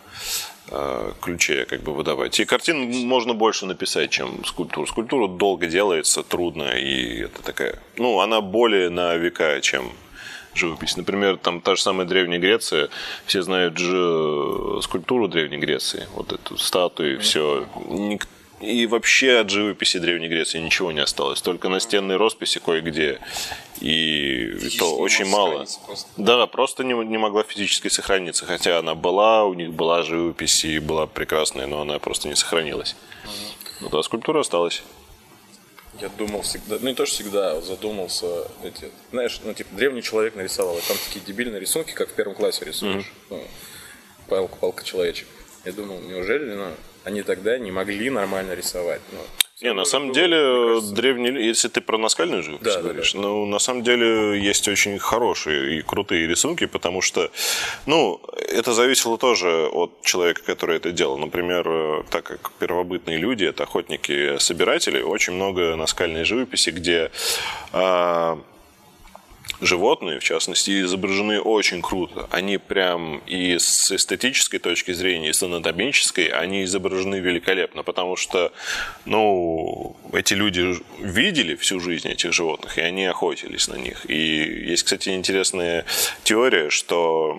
[1.22, 2.40] ключе как бы выдавать.
[2.40, 4.88] И картин можно больше написать, чем скульптуру.
[4.88, 7.80] Скульптура долго делается, трудно, и это такая...
[7.98, 9.92] Ну, она более на века, чем
[10.56, 10.98] живопись.
[10.98, 12.90] Например, там та же самая Древняя Греция,
[13.26, 17.66] все знают же скульптуру Древней Греции, вот эту статую, все.
[18.64, 23.20] И вообще от живописи Древней Греции ничего не осталось, только настенные росписи кое-где.
[23.82, 25.66] И то очень мало.
[25.86, 26.10] Просто.
[26.18, 28.46] Да, просто не, не могла физически сохраниться.
[28.46, 32.96] Хотя она была, у них была живопись и была прекрасная, но она просто не сохранилась.
[33.26, 33.32] Угу.
[33.82, 34.82] Ну да, скульптура осталась.
[36.00, 40.02] Я думал всегда, ну не то, что всегда, а задумался, эти, знаешь, ну типа древний
[40.02, 43.04] человек нарисовал, и там такие дебильные рисунки, как в первом классе рисуешь.
[43.04, 43.30] Mm-hmm.
[43.30, 43.48] Ну,
[44.28, 45.28] палка, палка человечек.
[45.66, 46.72] Я думал, неужели ну,
[47.04, 49.02] они тогда не могли нормально рисовать?
[49.12, 49.20] Ну,
[49.64, 53.28] не, на самом деле, древний, если ты про наскальную живопись да, говоришь, да, да.
[53.28, 57.32] ну, на самом деле, есть очень хорошие и крутые рисунки, потому что,
[57.86, 61.18] ну, это зависело тоже от человека, который это делал.
[61.18, 67.10] Например, так как первобытные люди, это охотники-собиратели, очень много наскальной живописи, где
[67.72, 68.40] а,
[69.62, 72.28] животные, в частности, изображены очень круто.
[72.32, 78.52] Они прям и с эстетической точки зрения, и с анатомической, они изображены великолепно, потому что,
[79.06, 84.10] ну, эти люди видели всю жизнь этих животных, и они охотились на них.
[84.10, 84.16] И
[84.70, 85.86] есть, кстати, интересная
[86.24, 87.38] теория, что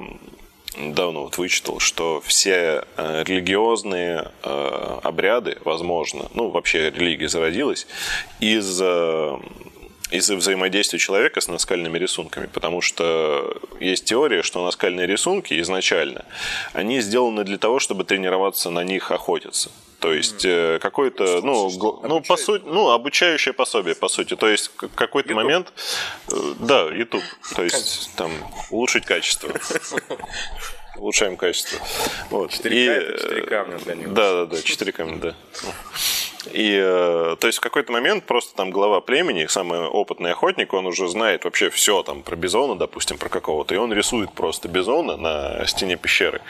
[0.76, 7.86] давно вот вычитал, что все э, религиозные э, обряды, возможно, ну, вообще религия зародилась
[8.40, 9.38] из э,
[10.14, 16.24] из-за взаимодействия человека с наскальными рисунками, потому что есть теория, что наскальные рисунки изначально,
[16.72, 19.70] они сделаны для того, чтобы тренироваться на них охотиться.
[19.98, 20.80] То есть mm.
[20.80, 21.70] какой-то, ну,
[22.02, 24.36] ну, по сути, ну, обучающее пособие, по сути.
[24.36, 25.42] То есть какой-то YouTube.
[25.42, 25.72] момент,
[26.60, 27.24] да, YouTube.
[27.56, 28.30] То есть там
[28.70, 29.50] улучшить качество.
[30.96, 31.78] Улучшаем качество.
[32.30, 32.52] Вот.
[32.52, 34.12] 4К и, это 4 камня для него.
[34.12, 35.34] Да, да, да, 4 камня, да.
[36.52, 40.86] И, э, то есть, в какой-то момент просто там глава племени, самый опытный охотник, он
[40.86, 45.16] уже знает вообще все там про бизона, допустим, про какого-то, и он рисует просто бизона
[45.16, 46.40] на стене пещеры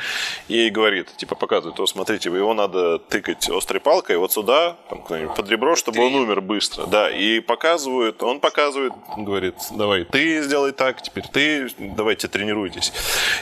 [0.48, 5.48] и говорит, типа, показывает, вот смотрите, его надо тыкать острой палкой вот сюда, там, под
[5.48, 11.02] ребро, чтобы он умер быстро, да, и показывают, он показывает, говорит, давай, ты сделай так,
[11.02, 12.92] теперь ты, давайте тренируйтесь.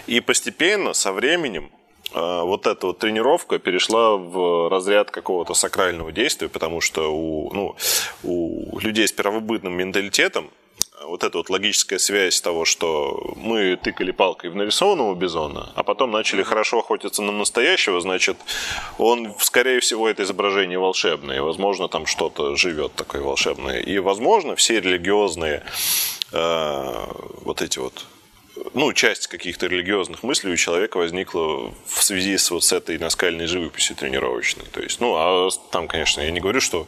[0.06, 1.70] И постепенно, со временем,
[2.14, 7.76] вот эта вот тренировка перешла в разряд какого-то сакрального действия, потому что у, ну,
[8.22, 10.50] у людей с первобытным менталитетом
[11.06, 16.10] вот эта вот логическая связь того, что мы тыкали палкой в нарисованного бизона, а потом
[16.10, 18.36] начали хорошо охотиться на настоящего, значит,
[18.98, 23.80] он, скорее всего, это изображение волшебное, и, возможно, там что-то живет такое волшебное.
[23.80, 25.62] И, возможно, все религиозные
[26.32, 27.06] э,
[27.42, 28.06] вот эти вот
[28.74, 33.46] ну, часть каких-то религиозных мыслей у человека возникла в связи с вот с этой наскальной
[33.46, 34.64] живописью тренировочной.
[34.72, 36.86] То есть, ну, а там, конечно, я не говорю, что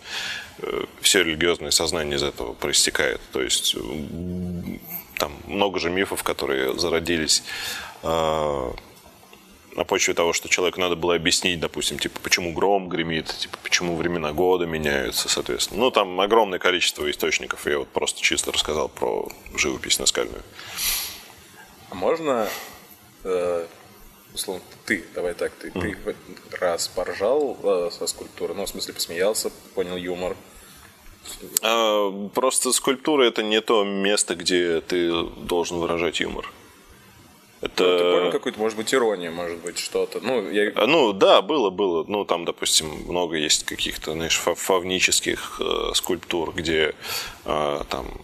[0.58, 3.20] э, все религиозное сознание из этого проистекает.
[3.32, 3.76] То есть,
[5.18, 7.42] там много же мифов, которые зародились
[8.02, 8.70] э,
[9.76, 13.96] на почве того, что человеку надо было объяснить, допустим, типа, почему гром гремит, типа, почему
[13.96, 15.80] времена года меняются, соответственно.
[15.80, 17.66] Ну, там огромное количество источников.
[17.66, 20.42] Я вот просто чисто рассказал про живопись наскальную.
[21.94, 22.48] А можно,
[23.22, 23.66] э,
[24.34, 25.96] условно, ты, давай так, ты, mm.
[26.04, 30.36] ты раз поржал э, со скульптуры, ну, в смысле, посмеялся, понял юмор.
[31.62, 35.12] А, просто скульптура это не то место, где ты
[35.46, 36.50] должен выражать юмор.
[37.60, 37.84] Это...
[37.84, 40.18] Ну, ты понял какую-то, может быть, иронию, может быть, что-то.
[40.20, 40.72] Ну, я...
[40.74, 42.04] А, ну, да, было, было.
[42.08, 46.96] Ну, там, допустим, много есть каких-то, знаешь, фавнических э, скульптур, где
[47.44, 48.20] э, там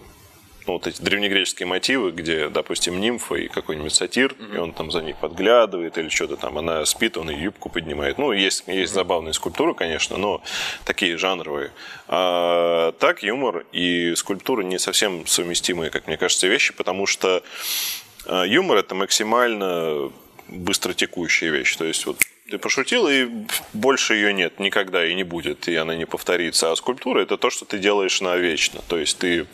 [0.67, 4.55] ну, вот эти древнегреческие мотивы, где, допустим, нимфа и какой-нибудь сатир, mm-hmm.
[4.55, 8.19] и он там за ней подглядывает или что-то там, она спит, он и юбку поднимает.
[8.19, 8.95] Ну, есть, есть mm-hmm.
[8.95, 10.43] забавные скульптуры, конечно, но
[10.85, 11.73] такие жанровые.
[12.09, 17.43] А так юмор и скульптура не совсем совместимые, как мне кажется, вещи, потому что
[18.27, 20.11] а, юмор это максимально
[20.49, 21.77] быстротекущая вещь.
[21.77, 22.19] То есть вот
[22.51, 23.29] ты пошутил, и
[23.73, 26.73] больше ее нет никогда и не будет, и она не повторится.
[26.73, 28.83] А скульптура– это то, что ты делаешь навечно.
[28.89, 29.47] То есть ты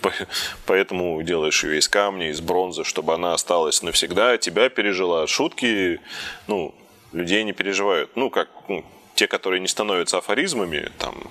[0.66, 5.26] поэтому делаешь ее из камня, из бронзы, чтобы она осталась навсегда, тебя пережила.
[5.26, 6.00] Шутки,
[6.46, 6.74] ну,
[7.12, 8.10] людей не переживают.
[8.16, 11.30] Ну, как ну, те, которые не становятся афоризмами там,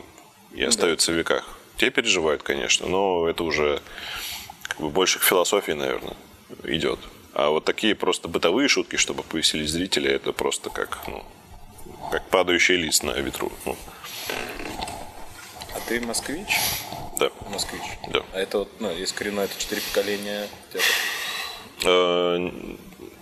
[0.54, 1.16] и остаются да.
[1.16, 1.58] в веках.
[1.78, 3.82] Те переживают, конечно, но это уже
[4.64, 6.16] как бы больше к философии, наверное,
[6.64, 7.00] идет.
[7.34, 11.26] А вот такие просто бытовые шутки, чтобы повеселить зрителя, это просто как, ну,
[12.12, 13.52] как падающий лист на ветру.
[13.66, 13.76] Ну.
[15.74, 16.60] А ты москвич?
[17.20, 17.30] Да.
[17.50, 17.82] Москвич?
[18.10, 18.22] Да.
[18.34, 20.48] А это вот, ну, есть коренное, это четыре поколения
[21.86, 22.50] э,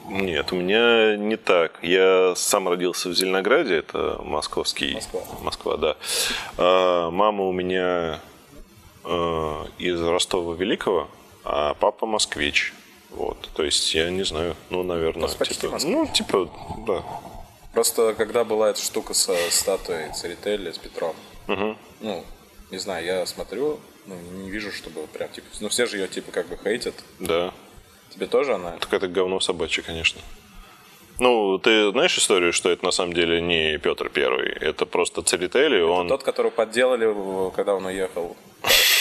[0.08, 1.80] нет, у меня не так.
[1.82, 4.96] Я сам родился в Зеленограде, это московский.
[4.96, 5.22] Москва.
[5.42, 5.98] Москва, да.
[6.58, 8.20] А, мама у меня
[9.06, 11.08] э, из Ростова Великого,
[11.44, 12.74] а папа москвич.
[13.12, 16.50] Вот, то есть я не знаю, ну, наверное, типа, ну, типа,
[16.88, 17.04] да,
[17.74, 21.16] Просто когда была эта штука со статуей Церетели с Петром,
[21.48, 21.76] угу.
[22.02, 22.24] ну,
[22.70, 26.32] не знаю, я смотрю, ну, не вижу, чтобы прям, типа, ну, все же ее, типа,
[26.32, 26.96] как бы хейтят.
[27.20, 27.52] Да.
[28.12, 28.78] Тебе тоже она?
[28.78, 30.22] Так это говно собачье, конечно.
[31.20, 35.82] Ну, ты знаешь историю, что это на самом деле не Петр Первый, это просто Церетели,
[35.82, 36.08] он...
[36.08, 38.36] тот, которого подделали, когда он уехал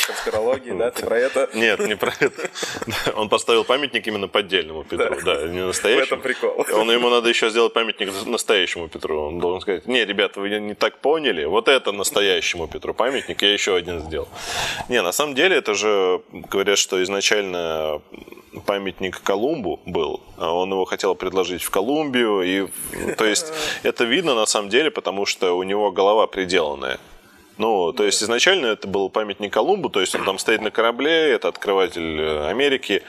[0.06, 0.90] конспирологии, да?
[0.90, 1.50] Ты про это?
[1.54, 2.50] Нет, не про это.
[3.14, 6.04] Он поставил памятник именно поддельному Петру, да, не настоящему.
[6.04, 6.66] В этом прикол.
[6.72, 9.28] Он, ему надо еще сделать памятник настоящему Петру.
[9.28, 13.52] Он должен сказать, не, ребята, вы не так поняли, вот это настоящему Петру памятник, я
[13.52, 14.28] еще один сделал.
[14.88, 18.00] Не, на самом деле это же, говорят, что изначально
[18.66, 22.68] памятник Колумбу был, а он его хотел предложить в Колумбию, и,
[23.14, 26.98] то есть это видно на самом деле, потому что у него голова приделанная.
[27.58, 31.32] Ну, то есть изначально это был памятник Колумбу, то есть он там стоит на корабле,
[31.32, 33.02] это открыватель э, Америки.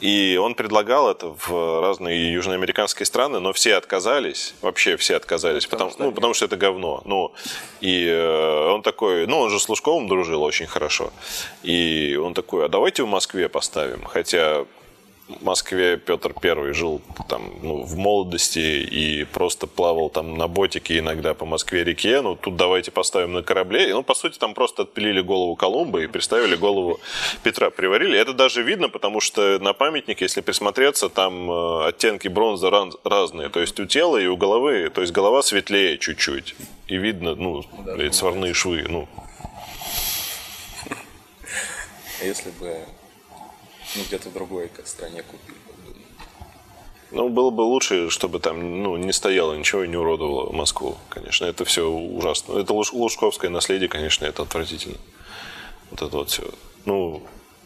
[0.00, 5.90] И он предлагал это в разные южноамериканские страны, но все отказались, вообще все отказались, потому,
[5.90, 7.02] потому, ну, потому что это говно.
[7.04, 7.32] Ну,
[7.82, 11.12] и э, он такой, ну, он же с Лужковым дружил очень хорошо.
[11.62, 14.04] И он такой, а давайте в Москве поставим.
[14.04, 14.64] Хотя
[15.40, 21.34] Москве Петр Первый жил там ну, в молодости и просто плавал там на ботике иногда
[21.34, 22.20] по Москве-реке.
[22.20, 23.92] Ну, тут давайте поставим на корабле.
[23.92, 27.00] Ну, по сути, там просто отпилили голову Колумба и приставили голову
[27.42, 27.70] Петра.
[27.70, 28.18] Приварили.
[28.18, 32.68] Это даже видно, потому что на памятнике, если присмотреться, там э, оттенки бронзы
[33.04, 33.48] разные.
[33.48, 36.54] То есть у тела и у головы, то есть голова светлее чуть-чуть.
[36.88, 37.64] И видно, ну,
[38.10, 38.84] сварные швы.
[38.88, 39.08] Ну.
[42.22, 42.84] Если бы
[43.96, 45.58] ну, где-то в другой стране купили.
[47.12, 51.44] Ну, было бы лучше, чтобы там ну, не стояло ничего и не уродовало Москву, конечно.
[51.44, 52.58] Это все ужасно.
[52.58, 54.96] Это лужковское наследие, конечно, это отвратительно.
[55.90, 56.44] Вот это вот все.
[56.84, 57.22] Ну,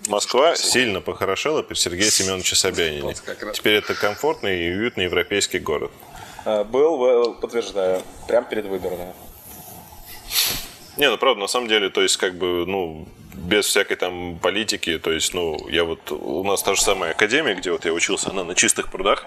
[0.09, 3.15] Москва сильно похорошела при Сергее Семеновиче Собянине.
[3.53, 5.91] Теперь это комфортный и уютный европейский город.
[6.47, 9.13] А, был, подтверждаю, прямо перед выборами.
[10.97, 14.99] Не, ну правда, на самом деле, то есть, как бы, ну, без всякой там политики,
[14.99, 18.31] то есть, ну, я вот, у нас та же самая академия, где вот я учился,
[18.31, 19.27] она на чистых прудах,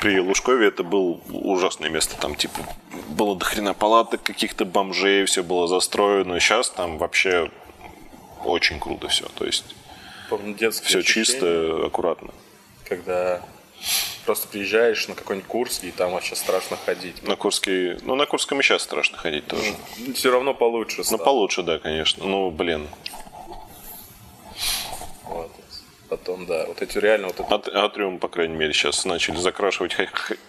[0.00, 2.60] при Лужкове это было ужасное место, там, типа,
[3.08, 7.50] было до хрена палаток, каких-то бомжей, все было застроено, сейчас там вообще
[8.44, 9.64] очень круто все, то есть,
[10.28, 12.30] Помню, все чисто, аккуратно.
[12.88, 13.42] Когда
[14.24, 17.22] просто приезжаешь на какой-нибудь курс, и там вообще страшно ходить.
[17.22, 19.74] На Курске, ну, на Курском и сейчас страшно ходить тоже.
[19.98, 21.18] Ну, все равно получше стало.
[21.18, 22.24] Ну, получше, да, конечно.
[22.24, 22.88] Ну, блин,
[25.24, 25.50] вот.
[26.10, 27.54] Потом, да, вот эти реально вот это...
[27.54, 29.96] Ат, атриум, по крайней мере, сейчас начали закрашивать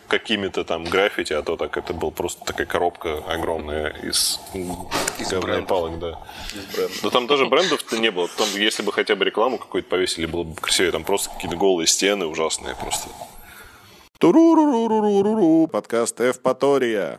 [0.08, 5.30] какими-то там граффити, а то так это был просто такая коробка огромная из, из
[5.67, 6.17] палок, да.
[6.52, 7.04] Из брендов.
[7.04, 8.28] Но там даже брендов-то не было.
[8.28, 10.91] Там, если бы хотя бы рекламу какую-то повесили, было бы красивее.
[10.91, 13.10] Там просто какие-то голые стены ужасные просто.
[14.17, 17.17] Туруруруруруру, подкаст Эвпатория.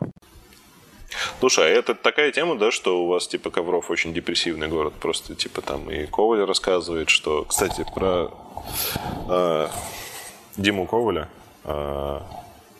[1.39, 4.93] Слушай, а это такая тема, да, что у вас, типа, Ковров очень депрессивный город.
[4.99, 7.45] Просто, типа, там и Коваль рассказывает, что...
[7.45, 8.31] Кстати, про
[9.29, 9.67] э,
[10.57, 11.29] Диму Коваля,
[11.63, 12.19] э,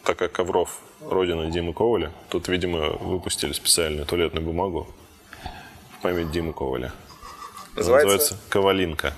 [0.03, 4.87] так как Ковров родина Димы Коваля, тут, видимо, выпустили специальную туалетную бумагу
[5.97, 6.93] в память Димы Коваля.
[7.75, 8.07] Называется?
[8.07, 9.13] Называется Ковалинка.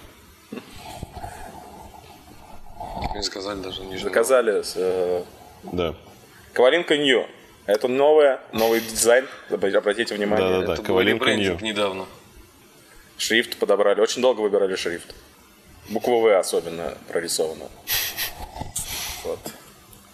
[3.14, 4.64] Не сказали даже не Заказали.
[4.76, 5.24] Э...
[5.64, 5.96] Да.
[6.54, 7.26] Ковалинка Нью.
[7.66, 9.28] Это новое, новый дизайн.
[9.50, 10.50] Обратите внимание.
[10.50, 10.74] Да, да, да.
[10.74, 12.06] Это Коваленко недавно.
[13.18, 14.02] Шрифт подобрали.
[14.02, 15.16] Очень долго выбирали шрифт.
[15.90, 17.66] Буква В особенно прорисована.
[19.24, 19.40] Вот.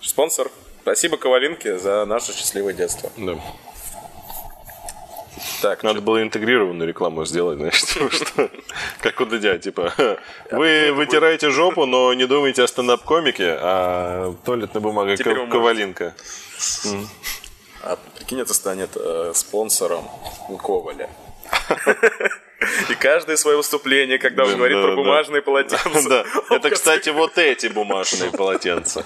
[0.02, 0.52] Спонсор.
[0.82, 3.12] Спасибо Ковалинке за наше счастливое детство.
[3.18, 3.38] Да.
[5.62, 6.06] Так, Надо что...
[6.06, 7.76] было интегрированную рекламу сделать, знаешь,
[8.12, 8.50] что,
[9.00, 9.94] как у Дудя, типа,
[10.52, 16.16] вы вытираете жопу, но не думайте о стендап-комике, а туалетная бумага Ковалинка.
[17.84, 20.08] А прикинь, это станет э, спонсором
[20.62, 21.10] Коваля.
[22.90, 26.10] И каждое свое выступление, когда он говорит про бумажные полотенца.
[26.10, 26.26] Да.
[26.56, 29.04] Это, кстати, вот эти бумажные полотенца.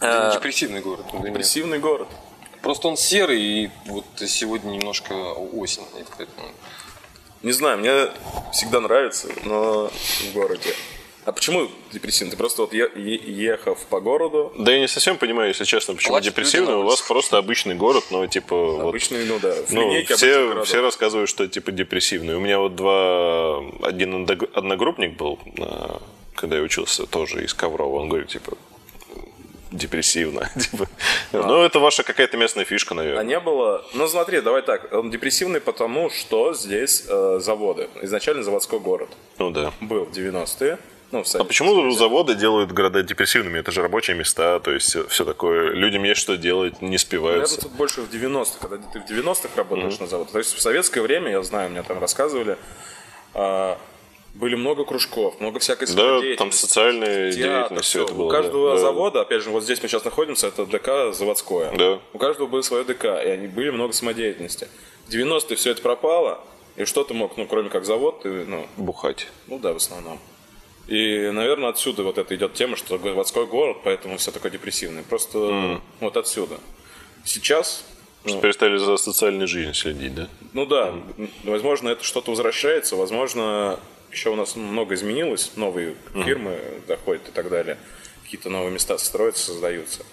[0.00, 1.06] Депрессивный город.
[1.24, 2.08] Депрессивный город.
[2.62, 5.84] Просто он серый, и вот сегодня немножко осень.
[7.42, 8.08] Не знаю, мне
[8.52, 10.74] всегда нравится, но в городе
[11.24, 12.32] а почему депрессивный?
[12.32, 14.52] Ты просто вот ехав по городу.
[14.58, 16.74] Да я не совсем понимаю, если честно, почему Плачут депрессивный.
[16.74, 18.88] У вас просто обычный город, но типа.
[18.88, 19.54] Обычный, вот, ну да.
[19.70, 22.34] ну, все, все рассказывают, что типа депрессивный.
[22.36, 23.58] У меня вот два.
[23.82, 25.38] Один одногруппник был,
[26.34, 28.00] когда я учился, тоже из Коврова.
[28.00, 28.52] Он говорит, типа,
[29.74, 30.50] депрессивно.
[30.58, 30.88] Типа.
[31.32, 31.46] А.
[31.46, 33.20] Ну, это ваша какая-то местная фишка, наверное.
[33.20, 33.84] А не было...
[33.94, 34.92] Ну, смотри, давай так.
[34.92, 37.88] Он депрессивный потому, что здесь э, заводы.
[38.02, 39.08] Изначально заводской город.
[39.38, 39.72] Ну, да.
[39.80, 40.78] Был в 90-е.
[41.14, 43.60] Ну, а почему заводы делают города депрессивными?
[43.60, 45.70] Это же рабочие места, то есть все такое.
[45.70, 47.54] Людям есть что делать, не спиваются.
[47.54, 50.00] Наверное, тут больше в 90-х, когда ты в 90-х работаешь mm-hmm.
[50.00, 50.32] на заводе.
[50.32, 52.58] То есть в советское время, я знаю, мне там рассказывали,
[53.32, 53.78] а,
[54.34, 58.26] были много кружков, много всякой Да, там социальная театр, деятельность, все это было.
[58.26, 58.78] У каждого да.
[58.78, 61.70] завода, опять же, вот здесь мы сейчас находимся, это ДК заводское.
[61.76, 62.00] Да.
[62.12, 64.66] У каждого было свое ДК, и они были много самодеятельности.
[65.06, 66.40] В 90-е все это пропало,
[66.74, 68.66] и что ты мог, ну, кроме как завод, ты, ну...
[68.76, 69.28] Бухать.
[69.46, 70.18] Ну да, в основном.
[70.86, 75.02] И, наверное, отсюда вот это идет тема, что городской город, поэтому все такое депрессивное.
[75.02, 75.80] Просто mm.
[76.00, 76.58] вот отсюда.
[77.24, 77.84] Сейчас...
[78.26, 80.28] Что ну, перестали за социальной жизнью следить, да?
[80.52, 80.94] Ну да.
[81.16, 81.30] Mm.
[81.44, 82.96] Возможно, это что-то возвращается.
[82.96, 83.78] Возможно,
[84.10, 85.52] еще у нас много изменилось.
[85.56, 86.24] Новые mm.
[86.24, 87.78] фирмы доходят и так далее.
[88.24, 90.04] Какие-то новые места строятся, создаются.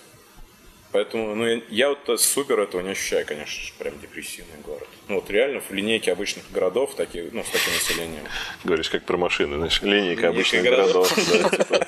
[0.92, 4.88] Поэтому, ну, я, я вот супер этого не ощущаю, конечно же, прям депрессивный город.
[5.08, 8.24] Ну, вот реально в линейке обычных городов, таких, ну, с таким населением.
[8.66, 11.16] Говоришь, как про машины, знаешь, линейка Линейка обычных городов.
[11.16, 11.88] типа.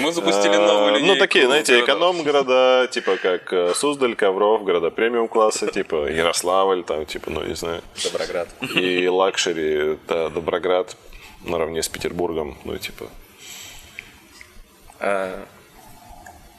[0.00, 1.14] Мы запустили новую А, линейку.
[1.14, 7.30] Ну, такие, знаете, эконом-города, типа как э, Суздаль, Ковров, города премиум-класса, типа Ярославль, там, типа,
[7.30, 7.82] ну, не знаю.
[8.04, 8.48] Доброград.
[8.76, 10.96] И luxury, да, Доброград
[11.44, 13.08] наравне с Петербургом, ну, типа.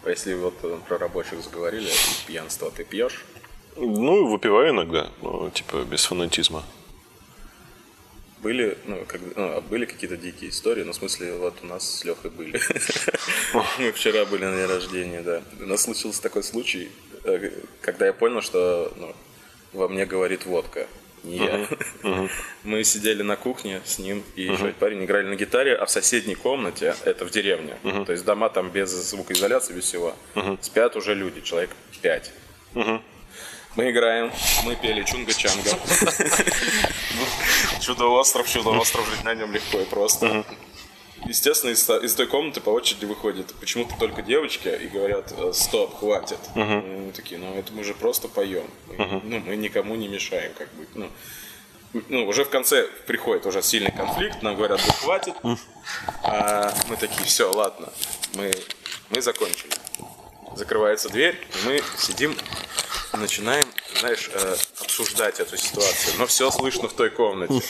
[0.04, 1.90] А если вот э, про рабочих заговорили,
[2.26, 3.26] пьянство ты пьешь?
[3.76, 6.64] Ну, выпиваю иногда, но, типа, без фанатизма.
[8.42, 12.00] Были, ну, как, ну, а были какие-то дикие истории, ну, в смысле, вот у нас
[12.00, 12.60] с Лехой были.
[13.80, 15.44] Мы вчера были на день рождения, да.
[15.60, 16.90] У нас случился такой случай,
[17.26, 19.14] э, когда я понял, что ну,
[19.74, 20.88] во мне говорит водка,
[21.24, 21.68] не я.
[22.64, 26.36] Мы сидели на кухне с ним и еще парень играли на гитаре, а в соседней
[26.36, 30.16] комнате, это в деревне, то есть дома там без звукоизоляции, без всего,
[30.62, 31.70] спят уже люди, человек
[32.02, 32.32] пять.
[33.76, 34.32] Мы играем,
[34.66, 35.70] мы пели Чунга-Чанга.
[37.82, 40.44] Чудо-остров, чудо-остров, жить на нем легко и просто.
[41.26, 46.00] Естественно, из, из той комнаты по очереди выходят почему-то только девочки и говорят, «Э, стоп,
[46.00, 46.40] хватит.
[46.56, 48.66] И Мы такие, ну это мы же просто поем.
[48.88, 50.88] Мы- Ну, мы никому не мешаем, как бы.
[50.96, 51.10] Ну,
[52.08, 55.34] ну, уже в конце приходит уже сильный конфликт, нам говорят, да хватит.
[56.24, 57.90] А мы такие, все, ладно,
[58.36, 58.52] мы,
[59.10, 59.72] мы закончили.
[60.56, 62.36] Закрывается дверь, и мы сидим
[63.14, 63.66] начинаем,
[64.00, 66.14] знаешь, э, обсуждать эту ситуацию.
[66.20, 67.62] Но все слышно в той комнате.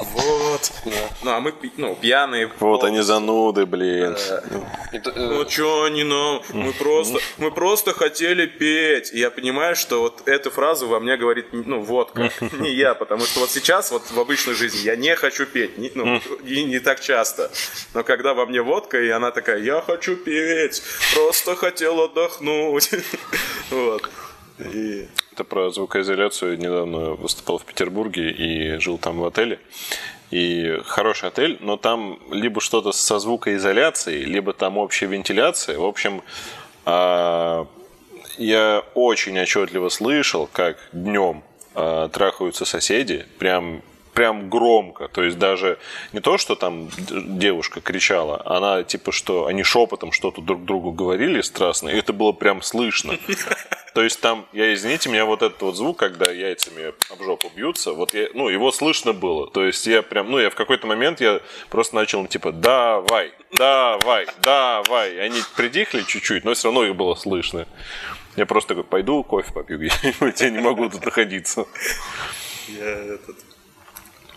[0.00, 0.72] Вот.
[1.22, 2.50] Ну, а мы ну, пьяные.
[2.60, 4.16] Вот они зануды, блин.
[4.92, 6.40] Это, э, Ну чё они нам?
[6.52, 9.12] Мы просто, мы просто хотели петь.
[9.12, 12.30] И я понимаю, что вот эту фразу во мне говорит, ну, водка,
[12.60, 15.90] не я, потому что вот сейчас, вот в обычной жизни, я не хочу петь, не-
[15.94, 17.50] ну, и не так часто.
[17.94, 20.82] Но когда во мне водка, и она такая, я хочу петь,
[21.14, 22.90] просто хотел отдохнуть.
[23.70, 24.08] Вот.
[24.58, 25.06] И
[25.38, 26.58] Это про звукоизоляцию.
[26.58, 29.60] Недавно выступал в Петербурге и жил там в отеле.
[30.32, 35.78] И хороший отель, но там либо что-то со звукоизоляцией, либо там общая вентиляция.
[35.78, 36.22] В общем,
[36.84, 37.68] а,
[38.36, 41.44] я очень отчетливо слышал, как днем
[41.76, 43.82] а, трахаются соседи, прям
[44.18, 45.78] прям громко, то есть даже
[46.12, 51.40] не то, что там девушка кричала, она типа что они шепотом что-то друг другу говорили
[51.40, 53.16] страстно, и это было прям слышно.
[53.94, 57.92] То есть там, я извините, меня вот этот вот звук, когда яйцами об жопу бьются,
[57.92, 59.48] вот я, ну, его слышно было.
[59.48, 61.40] То есть я прям, ну, я в какой-то момент я
[61.70, 65.14] просто начал, типа, давай, давай, давай.
[65.14, 67.68] И они притихли чуть-чуть, но все равно их было слышно.
[68.36, 71.66] Я просто такой, пойду кофе попью я не могу тут находиться.
[72.68, 73.36] я этот,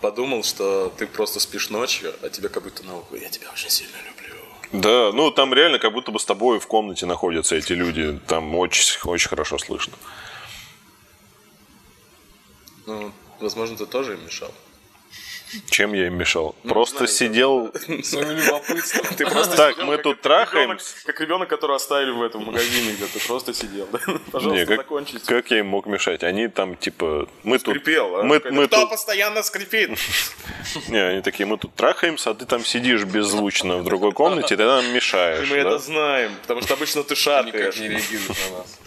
[0.02, 3.70] подумал, что ты просто спишь ночью, а тебе как будто на ухо, я тебя очень
[3.70, 4.36] сильно люблю.
[4.74, 8.20] Да, ну там реально как будто бы с тобой в комнате находятся эти люди.
[8.28, 9.94] Там очень, очень хорошо слышно.
[12.86, 14.52] Ну, возможно, ты тоже им мешал.
[15.70, 16.56] Чем я им мешал?
[16.64, 17.72] Ну, Просто знаю, сидел...
[18.04, 19.16] Своим любопытством.
[19.18, 22.46] Ты просто Так, сидел, мы как- тут как ребенок- Как ребенок, которого оставили в этом
[22.46, 23.88] магазине, где ты просто сидел.
[23.92, 24.00] да?
[24.32, 25.20] Пожалуйста, Не, как, закончите.
[25.26, 26.24] как я им мог мешать?
[26.24, 28.24] Они там типа мы тут, Скрипел, а?
[28.24, 29.92] мы, Кто тут, постоянно скрипит?
[30.88, 34.64] не, они такие, мы тут трахаемся, а ты там сидишь беззвучно в другой комнате, ты
[34.66, 35.50] нам мешаешь.
[35.50, 35.70] Мы да?
[35.70, 37.78] это знаем, потому что обычно ты Никак шаркаешь.
[37.78, 38.80] не реагирует на нас.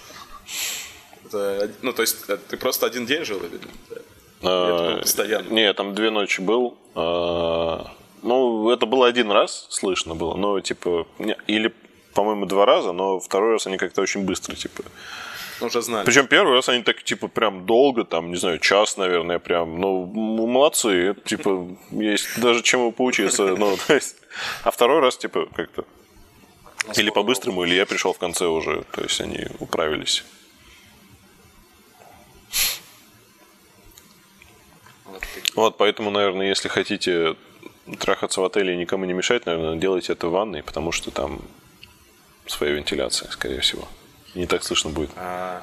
[1.27, 4.03] Это, Ну, то есть, э, ты просто один день жил или нет?
[4.41, 5.49] Это было постоянно.
[5.49, 6.77] Не, там две ночи был.
[6.95, 7.91] а,
[8.23, 11.07] Ну, это было один раз, слышно было, но типа
[11.47, 11.73] или
[12.15, 14.85] по-моему, два раза, но второй раз они как-то очень быстро, типа.
[15.61, 16.05] Ну, Уже знали.
[16.05, 20.07] Причем первый раз они так, типа, прям долго, там, не знаю, час, наверное, прям, ну,
[20.07, 24.17] молодцы, типа, есть даже чему поучиться, ну, то есть,
[24.63, 25.85] а второй раз, типа, как-то,
[26.97, 30.25] или по-быстрому, или я пришел в конце уже, то есть они управились.
[35.55, 37.37] Вот поэтому, наверное, если хотите
[37.99, 41.43] трахаться в отеле и никому не мешать, наверное, делайте это в ванной, потому что там
[42.47, 43.87] своя вентиляция, скорее всего.
[44.35, 45.11] Не так слышно будет.
[45.17, 45.63] А,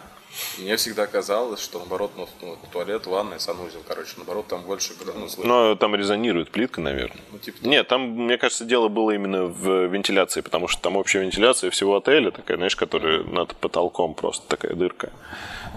[0.58, 5.28] мне всегда казалось, что наоборот, ну, ну, туалет, ванная, санузел, короче, наоборот, там больше ну,
[5.28, 5.46] слышно.
[5.46, 7.22] Но там резонирует плитка, наверное.
[7.32, 11.20] Ну, типа, Нет, там, мне кажется, дело было именно в вентиляции, потому что там общая
[11.22, 15.12] вентиляция всего отеля, такая, знаешь, которая над потолком просто такая дырка.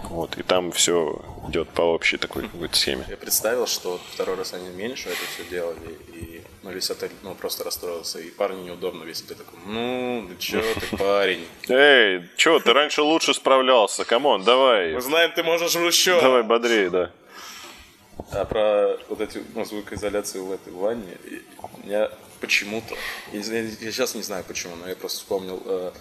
[0.04, 3.04] Вот, и там все идет по общей такой какой-то схеме.
[3.08, 7.10] Я представил, что вот второй раз они меньше это все делали, и ну, весь отель
[7.22, 11.46] ну, просто расстроился, и парню неудобно, весь отель такой, ну, ну чё ты, парень?
[11.68, 16.18] Эй, чё, ты раньше лучше справлялся, come on, давай, Мы знаем, ты можешь еще.
[16.22, 17.10] давай бодрее, да.
[18.30, 21.18] А про вот эти ну, звукоизоляцию в этой ванне,
[21.82, 22.10] меня
[22.40, 22.96] почему-то,
[23.32, 25.92] я, я сейчас не знаю почему, но я просто вспомнил, э,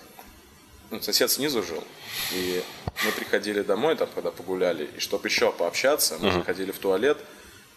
[0.91, 1.84] ну, сосед снизу жил,
[2.32, 2.64] и
[3.03, 7.18] мы приходили домой, там, когда погуляли, и чтобы еще пообщаться, мы заходили в туалет,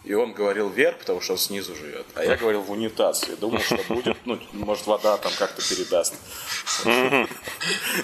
[0.07, 2.07] и он говорил вверх, потому что он снизу живет.
[2.15, 3.29] А я говорил в унитаз.
[3.29, 6.15] И думал, что будет, ну, может, вода там как-то передаст.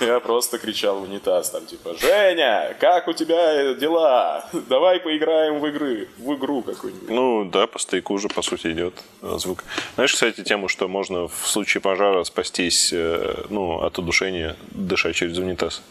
[0.00, 4.44] Я просто кричал в унитаз, там, типа, Женя, как у тебя дела?
[4.68, 7.08] Давай поиграем в игры, в игру какую-нибудь.
[7.08, 9.62] Ну, да, по стояку уже, по сути, идет звук.
[9.94, 15.38] Знаешь, кстати, тему, что можно в случае пожара спастись, э, ну, от удушения, дышать через
[15.38, 15.82] унитаз.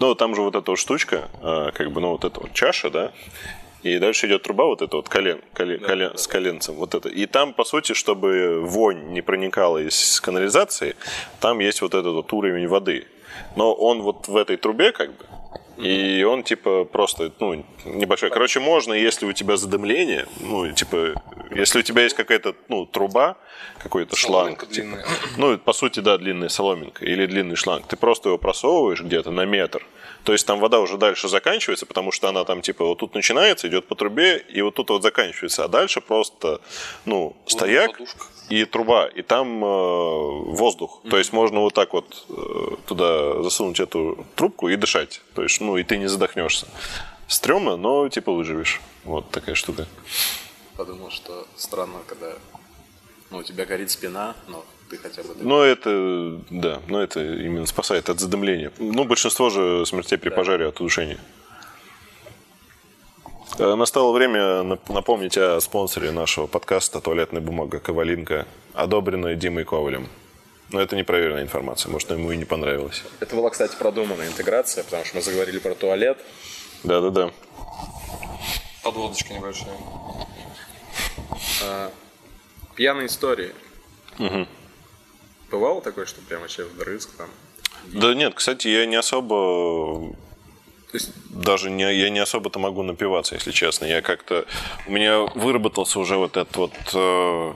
[0.00, 2.90] Ну, там же вот эта вот штучка, э, как бы, ну, вот эта вот чаша,
[2.90, 3.12] да,
[3.82, 7.08] и дальше идет труба вот эта вот колен, колен, колен с коленцем, вот это.
[7.08, 10.96] И там, по сути, чтобы вонь не проникала из канализации,
[11.40, 13.06] там есть вот этот вот уровень воды.
[13.56, 15.24] Но он вот в этой трубе как бы,
[15.78, 18.30] и он, типа, просто, ну, небольшой.
[18.30, 21.14] Короче, можно, если у тебя задымление, ну, типа,
[21.54, 23.36] если у тебя есть какая-то, ну, труба,
[23.78, 24.68] какой-то шланг.
[24.68, 24.98] Типа,
[25.36, 27.86] ну, по сути, да, длинная соломинка или длинный шланг.
[27.86, 29.86] Ты просто его просовываешь где-то на метр.
[30.28, 33.66] То есть там вода уже дальше заканчивается, потому что она там типа вот тут начинается,
[33.66, 35.64] идет по трубе, и вот тут вот заканчивается.
[35.64, 36.60] А дальше просто,
[37.06, 38.26] ну, стояк подушка.
[38.50, 39.68] и труба, и там э,
[40.52, 41.00] воздух.
[41.08, 45.22] То есть можно вот так вот э, туда засунуть эту трубку и дышать.
[45.34, 46.68] То есть, ну, и ты не задохнешься.
[47.26, 48.82] Стрёмно, но типа выживешь.
[49.04, 49.86] Вот такая штука.
[50.76, 52.34] Подумал, что странно, когда
[53.30, 55.34] ну, у тебя горит спина, но ты хотя бы...
[55.40, 58.72] Но это, да, но это именно спасает от задымления.
[58.78, 61.18] Ну, большинство же смертей при пожаре от удушения.
[63.58, 70.08] Э, Настало время нап- напомнить о спонсоре нашего подкаста «Туалетная бумага Ковалинка», одобренная Димой Ковалем.
[70.70, 73.02] Но это непроверенная информация, может, ему и не понравилось.
[73.20, 76.18] Это была, кстати, продуманная интеграция, потому что мы заговорили про туалет.
[76.84, 77.30] Да-да-да.
[78.84, 79.76] Подводочка небольшая.
[81.64, 81.90] А,
[82.76, 83.52] пьяные истории.
[85.50, 87.28] Бывало такое, что прям вообще вдрызг там?
[87.86, 90.14] Да нет, кстати, я не особо
[90.90, 93.86] То есть, даже не, я не особо-то могу напиваться, если честно.
[93.86, 94.46] Я как-то...
[94.86, 97.54] У меня выработался уже вот этот вот э,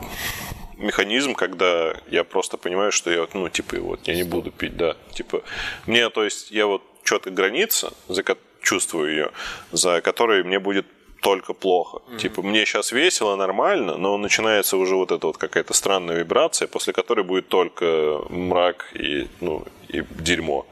[0.79, 4.77] механизм, когда я просто понимаю, что я, вот, ну, типа, вот, я не буду пить,
[4.77, 4.97] да.
[5.13, 5.43] Типа,
[5.87, 8.23] мне, то есть, я вот четко граница, за
[8.61, 9.33] чувствую ее,
[9.73, 10.87] за которой мне будет
[11.23, 12.01] только плохо.
[12.19, 16.93] Типа, мне сейчас весело, нормально, но начинается уже вот эта вот какая-то странная вибрация, после
[16.93, 20.67] которой будет только мрак и, ну, и дерьмо.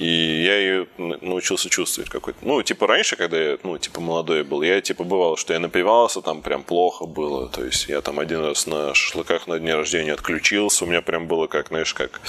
[0.00, 2.38] И я ее научился чувствовать какой-то.
[2.40, 6.22] Ну, типа раньше, когда я, ну, типа молодой был, я типа бывало, что я напивался,
[6.22, 7.50] там прям плохо было.
[7.50, 10.86] То есть я там один раз на шашлыках на дне рождения отключился.
[10.86, 12.22] У меня прям было как, знаешь, как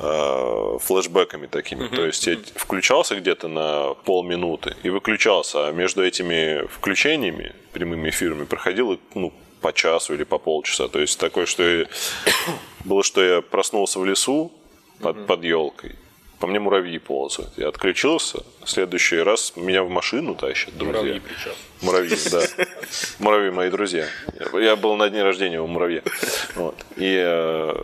[0.00, 1.88] э, флешбеками такими.
[1.88, 5.68] То есть я включался где-то на полминуты и выключался.
[5.68, 9.32] А между этими включениями, прямыми эфирами, проходило, ну,
[9.62, 10.88] по часу или по полчаса.
[10.88, 11.86] То есть такое, что я...
[12.84, 14.52] было, что я проснулся в лесу
[15.00, 15.96] под, под елкой.
[16.38, 17.50] По мне муравьи ползают.
[17.56, 18.44] Я отключился.
[18.62, 21.00] В следующий раз меня в машину тащат друзья.
[21.00, 21.52] Муравьи причем.
[21.80, 22.64] Муравьи, да.
[23.18, 24.06] Муравьи мои друзья.
[24.52, 26.02] Я был на дне рождения у муравья.
[26.54, 26.76] Вот.
[26.96, 27.74] И, э,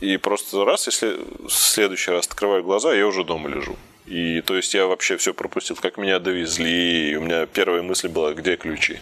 [0.00, 3.76] и просто раз, если в следующий раз открываю глаза, я уже дома лежу.
[4.06, 7.10] И то есть я вообще все пропустил, как меня довезли.
[7.10, 8.98] И у меня первая мысль была, где ключи?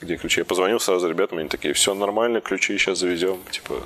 [0.00, 0.40] Где ключи?
[0.40, 3.38] Я позвонил сразу ребятам, они такие, все нормально, ключи сейчас завезем.
[3.50, 3.82] Типа,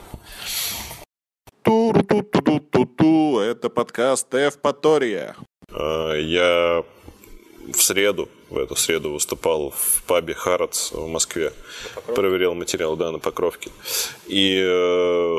[1.62, 3.38] Ту-ру-ту-ту-ту-ту.
[3.38, 5.36] Это подкаст Эвпатория.
[5.70, 6.84] Э, Я
[7.72, 11.52] в среду, в эту среду выступал в пабе Харатс в Москве.
[12.14, 13.70] Проверял материал, да, на Покровке.
[14.26, 15.38] И э,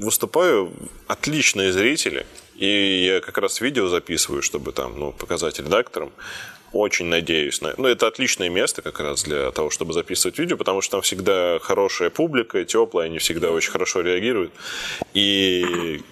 [0.00, 0.72] выступаю,
[1.06, 2.26] отличные зрители.
[2.56, 6.12] И я как раз видео записываю, чтобы там, ну, показать редакторам.
[6.74, 7.72] Очень надеюсь на...
[7.76, 11.58] Ну, это отличное место как раз для того, чтобы записывать видео, потому что там всегда
[11.60, 14.52] хорошая публика, теплая, они всегда очень хорошо реагируют.
[15.14, 16.02] И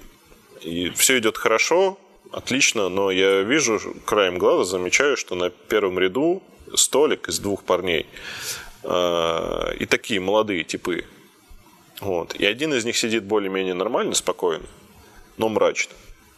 [0.62, 1.98] и все идет хорошо,
[2.30, 6.42] отлично, но я вижу краем глаза, замечаю, что на первом ряду
[6.74, 8.06] столик из двух парней.
[8.84, 11.04] Э, И такие молодые типы.
[12.00, 12.34] Вот.
[12.34, 14.64] И один из них сидит более-менее нормально, спокойно,
[15.38, 15.94] но мрачно.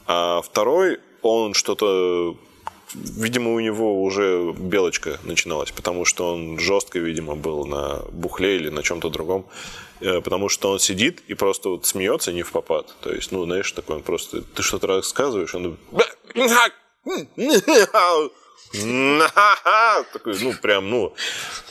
[0.07, 2.37] А второй, он что-то...
[2.95, 8.69] Видимо, у него уже белочка начиналась, потому что он жестко, видимо, был на бухле или
[8.69, 9.47] на чем-то другом.
[10.01, 12.95] Э, Потому что он сидит и просто вот смеется не в попад.
[13.01, 14.43] То есть, ну, знаешь, такой он просто...
[14.43, 15.79] Ты что-то рассказываешь, он...
[20.13, 21.15] Такой, ну, прям, ну,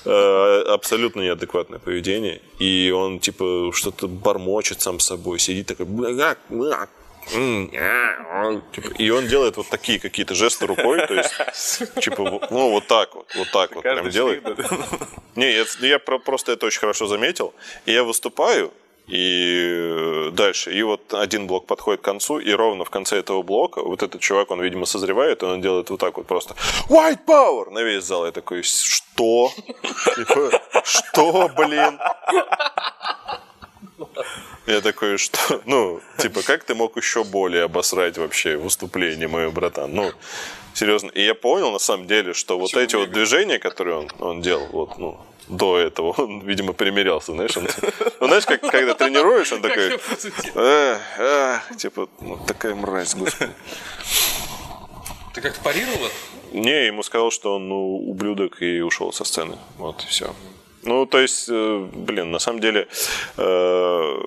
[0.05, 2.41] э, абсолютно неадекватное поведение.
[2.59, 5.85] И он, типа, что-то бормочет сам собой, сидит такой...
[7.31, 11.33] Типа, И он делает вот такие какие-то жесты рукой, то есть,
[12.01, 14.43] типа, ну, вот так вот, вот так вот прям делает.
[15.35, 17.53] Не, я, я про- просто это очень хорошо заметил.
[17.85, 18.71] И я выступаю,
[19.07, 20.71] И дальше.
[20.73, 24.21] И вот один блок подходит к концу, и ровно в конце этого блока вот этот
[24.21, 26.55] чувак, он, видимо, созревает, и он делает вот так вот просто
[26.89, 28.25] White Power на весь зал.
[28.25, 29.51] Я такой, что?
[30.15, 31.99] Типа, что, блин?
[34.65, 35.61] Я такой, что?
[35.65, 39.93] Ну, типа, как ты мог еще более обосрать вообще выступление мое, братан?
[39.93, 40.11] Ну,
[40.73, 41.09] серьезно.
[41.09, 44.67] И я понял, на самом деле, что вот эти вот движения, которые он, он делал,
[44.71, 47.67] вот, ну, до этого, он, видимо, примерялся, знаешь, он,
[48.21, 49.99] ну, знаешь, как, когда тренируешь, он такой,
[50.55, 53.51] а, а, типа, ну, такая мразь, господи.
[55.33, 56.57] Ты как-то парировал это?
[56.57, 60.33] Не, ему сказал, что он, ну, ублюдок и ушел со сцены, вот, и все.
[60.83, 62.87] Ну, то есть, э, блин, на самом деле,
[63.37, 64.19] э,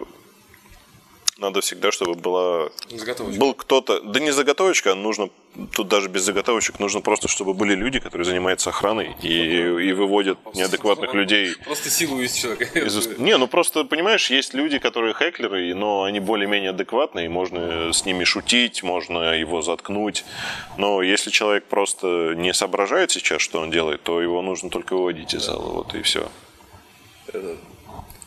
[1.39, 2.70] надо всегда, чтобы была...
[2.89, 3.41] Заготовочка.
[3.41, 4.01] Был кто-то...
[4.01, 5.28] Да не заготовочка, а нужно...
[5.72, 10.39] Тут даже без заготовочек нужно просто, чтобы были люди, которые занимаются охраной и, и выводят
[10.55, 12.78] неадекватных людей Просто силу из человека.
[12.78, 18.05] из Не, ну просто, понимаешь, есть люди, которые хеклеры, но они более-менее адекватные, можно с
[18.05, 20.24] ними шутить, можно его заткнуть.
[20.76, 25.34] Но если человек просто не соображает сейчас, что он делает, то его нужно только выводить
[25.34, 26.28] из зала, вот и все.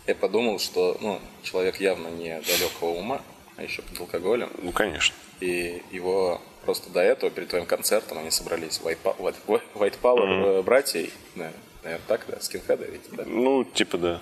[0.10, 3.22] Я подумал, что ну, человек явно не далекого ума,
[3.57, 4.49] а еще под алкоголем.
[4.60, 5.16] Ну, конечно.
[5.39, 10.62] И его просто до этого, перед твоим концертом, они собрались White, White- White Power э,
[10.64, 13.24] братьей, наверное, так, да, скинхеды ведь, да.
[13.28, 14.22] Ну, типа да.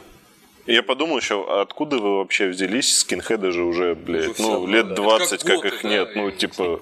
[0.65, 2.97] Я подумал еще, а откуда вы вообще взялись?
[2.97, 4.95] Скинхеды же уже, блядь, Уже ну, всё, лет да.
[4.95, 6.15] 20, Это как, как готы, их да, нет.
[6.15, 6.81] Ну, типа,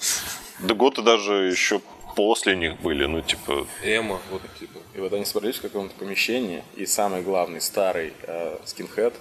[0.61, 1.79] да готы даже еще
[2.15, 3.67] после них были, ну, типа...
[3.83, 4.79] Эмо, вот типа.
[4.95, 9.13] И вот они собрались в каком-то помещении, и самый главный старый э, скинхед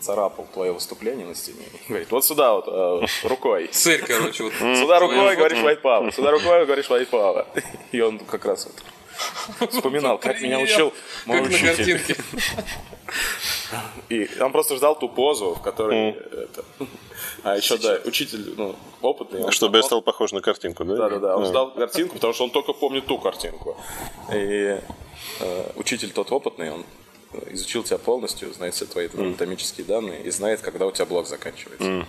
[0.00, 3.68] царапал твое выступление на стене и говорит, вот сюда вот э, рукой.
[3.72, 4.52] Цель, короче, вот.
[4.54, 5.58] Сюда рукой говоришь.
[5.58, 7.46] White Power, сюда рукой говоришь White Power.
[7.92, 8.74] И он как раз вот
[9.70, 10.92] вспоминал, как меня учил
[11.26, 11.98] мой Как на учитель.
[11.98, 12.16] картинке.
[14.08, 16.64] И он просто ждал ту позу, в которой это...
[17.42, 19.50] А еще, да, учитель, ну, опытный.
[19.52, 20.96] Чтобы я стал похож на картинку, да?
[20.96, 21.46] Да-да-да, он А.
[21.46, 23.76] ждал картинку, потому что он только помнит ту картинку.
[24.32, 24.78] И
[25.40, 26.84] э, учитель тот опытный, он
[27.50, 32.06] изучил тебя полностью, знает все твои анатомические данные и знает, когда у тебя блок заканчивается.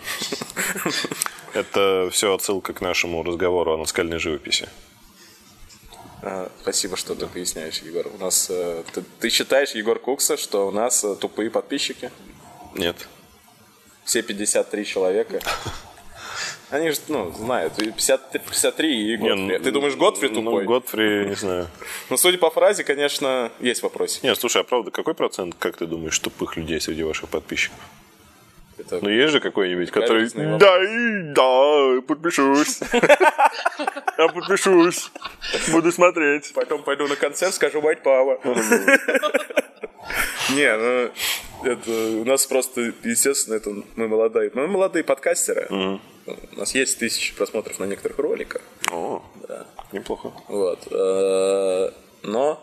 [1.53, 4.67] Это все отсылка к нашему разговору о наскальной живописи.
[6.23, 8.07] А, Спасибо, что ты поясняешь, Егор.
[8.13, 12.11] У нас э, ты, ты считаешь, Егор Кукса, что у нас э, тупые подписчики?
[12.75, 13.07] Нет.
[14.05, 15.41] Все 53 человека.
[16.69, 17.77] Они же, ну, знают.
[17.79, 19.57] И 53, 53 и Не, Готфри.
[19.57, 20.63] ну, Ты думаешь, Готфри тупой?
[20.63, 21.67] Ну, Готфри, не знаю.
[22.09, 24.25] Ну, судя по фразе, конечно, есть вопросики.
[24.25, 27.77] Не, слушай, а правда, какой процент, как ты думаешь, тупых людей среди ваших подписчиков?
[28.81, 30.29] Это Ну, есть же какой-нибудь, который...
[30.57, 32.79] Да, и да, подпишусь.
[34.17, 35.11] Я подпишусь.
[35.71, 36.51] Буду смотреть.
[36.53, 38.39] Потом пойду на концерт, скажу White Power.
[40.55, 41.11] Не, ну,
[41.63, 45.67] это у нас просто, естественно, это мы молодые, мы молодые подкастеры.
[46.25, 48.61] У нас есть тысячи просмотров на некоторых роликах.
[48.91, 49.23] О,
[49.91, 50.31] неплохо.
[50.47, 50.87] Вот.
[50.91, 51.91] э,
[52.23, 52.61] Но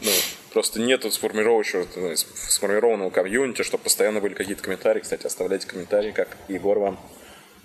[0.00, 0.10] ну,
[0.52, 5.00] просто нету сформировавшего, ну, сформированного комьюнити, чтобы постоянно были какие-то комментарии.
[5.00, 6.98] Кстати, оставляйте комментарии, как Егор вам.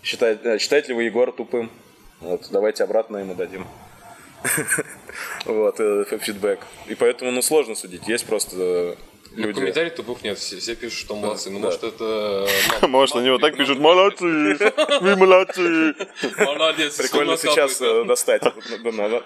[0.03, 1.71] Считает, э, считаете ли вы Егора тупым?
[2.19, 3.67] Вот, давайте обратно ему дадим.
[5.45, 6.59] Вот, э, фидбэк.
[6.88, 8.07] И поэтому, ну, сложно судить.
[8.07, 8.97] Есть просто
[9.36, 9.59] э, Ну, люди...
[9.59, 11.49] комментариев тупых нет, все, все пишут, что молодцы.
[11.49, 11.65] Ну, да.
[11.65, 12.47] может, это...
[12.81, 14.25] мам- Может, на него так пишут, молодцы,
[15.01, 15.95] вы молодцы.
[16.38, 16.95] Молодец.
[16.97, 18.41] Прикольно сейчас э, достать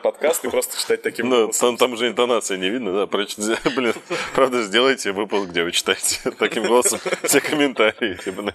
[0.01, 1.77] подкаст и просто читать таким Ну, голосом.
[1.77, 3.05] там, там же интонация не видно, да?
[3.75, 3.93] Блин,
[4.35, 8.15] правда, сделайте выпуск, где вы читаете таким голосом все комментарии.
[8.23, 8.53] типа.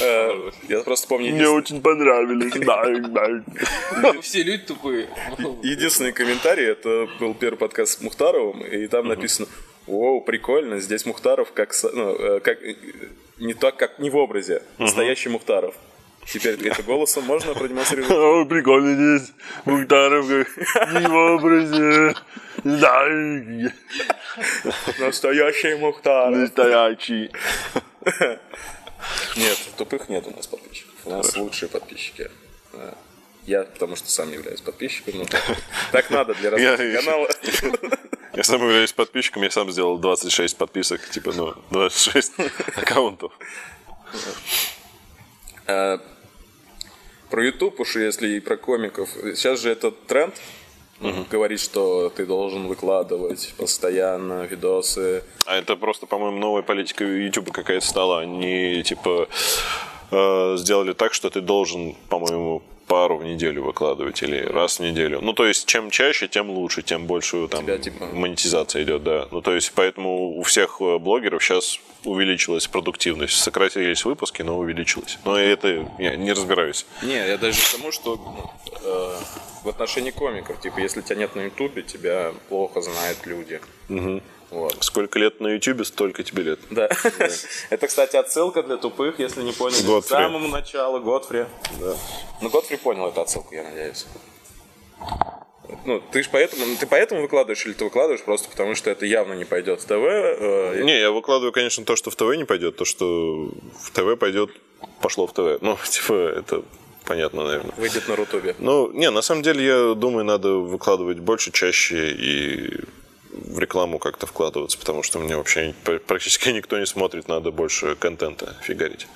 [0.00, 2.52] Э, Я просто помню Мне очень понравились.
[2.66, 3.42] Да, да.
[4.02, 4.20] да.
[4.20, 5.08] Все люди тупые.
[5.62, 9.48] Единственный комментарий, это был первый подкаст с Мухтаровым, и там написано,
[9.86, 12.76] о, прикольно, здесь Мухтаров как, ну, э, как э,
[13.38, 15.74] не так, как не в образе, настоящий Мухтаров.
[16.26, 18.12] Теперь это голосом можно продемонстрировать?
[18.16, 19.32] О, прикольно здесь.
[19.64, 22.14] Мухтаров не в образе.
[22.62, 23.08] Да,
[25.00, 26.36] Настоящий Мухтаров.
[26.36, 27.30] настоящий.
[29.36, 30.94] Нет, тупых нет у нас подписчиков.
[31.04, 32.30] У нас лучшие подписчики.
[33.46, 35.14] Я, потому что сам являюсь подписчиком.
[35.18, 35.26] ну,
[35.90, 37.28] так, надо для развития канала.
[38.34, 42.32] Я сам являюсь подписчиком, я сам сделал 26 подписок, типа, ну, 26
[42.76, 43.30] аккаунтов.
[45.66, 46.00] А,
[47.30, 49.10] Про YouTube уж если и про комиков.
[49.34, 50.34] Сейчас же этот тренд
[51.30, 55.24] говорит, что ты должен выкладывать постоянно видосы.
[55.46, 58.20] А это просто, по-моему, новая политика YouTube какая-то стала.
[58.20, 59.28] Они, типа,
[60.10, 62.62] э, сделали так, что ты должен, по-моему,
[62.92, 65.20] пару в неделю выкладывать или раз в неделю.
[65.22, 69.28] Ну, то есть, чем чаще, тем лучше, тем больше там Тебя, типа- монетизация идет, да.
[69.30, 73.38] Ну, то есть, поэтому у всех э, блогеров сейчас увеличилась продуктивность.
[73.38, 75.18] Сократились выпуски, но увеличилась.
[75.24, 76.84] Но это я не разбираюсь.
[77.02, 78.50] Не, я даже к тому, что ну,
[78.84, 79.16] э,
[79.64, 83.58] в отношении комиков, типа, если тебя нет на Ютубе, тебя плохо знают люди.
[84.52, 84.76] Вот.
[84.84, 86.60] Сколько лет на Ютубе, столько тебе лет.
[86.70, 86.88] Да.
[87.70, 89.80] Это, кстати, отсылка для тупых, если не поняли.
[89.82, 90.08] К Годфри.
[90.14, 91.46] самому началу Годфри.
[91.80, 91.96] Да.
[92.42, 94.06] Ну, Годфри понял эту отсылку, я надеюсь.
[95.86, 99.32] Ну, ты ж поэтому, ты поэтому выкладываешь или ты выкладываешь просто потому, что это явно
[99.32, 99.92] не пойдет в ТВ?
[99.92, 103.50] э, Не, я выкладываю, конечно, то, что в ТВ не пойдет, то, что
[103.80, 104.50] в ТВ пойдет,
[105.00, 105.60] пошло в ТВ.
[105.62, 106.62] Ну, типа, это
[107.06, 107.72] понятно, наверное.
[107.78, 108.54] выйдет на Рутубе.
[108.58, 112.80] Ну, не, на самом деле, я думаю, надо выкладывать больше, чаще и
[113.32, 117.96] в рекламу как-то вкладываться, потому что мне вообще пр- практически никто не смотрит, надо больше
[117.96, 119.06] контента фигарить.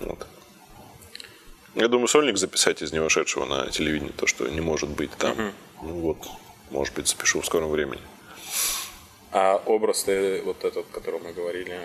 [0.00, 0.26] Вот.
[1.74, 5.52] Я думаю, сольник записать из него шедшего на телевидении, то, что не может быть там.
[5.82, 6.18] Ну вот,
[6.70, 8.00] может быть, запишу в скором времени.
[9.32, 11.76] А образ ты, вот этот, о котором мы говорили,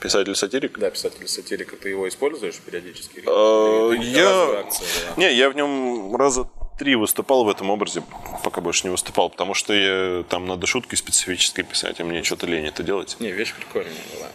[0.00, 0.78] Писатель-сатирик?
[0.78, 3.22] да, писатель-сатирика, ты его используешь периодически?
[3.24, 4.68] Э, Я...
[5.16, 6.48] Не, я в нем раза
[6.78, 8.02] три выступал в этом образе,
[8.44, 12.46] пока больше не выступал, потому что я, там надо шутки специфические писать, а мне что-то
[12.46, 13.16] лень это делать.
[13.20, 14.28] Не, вещь прикольная была.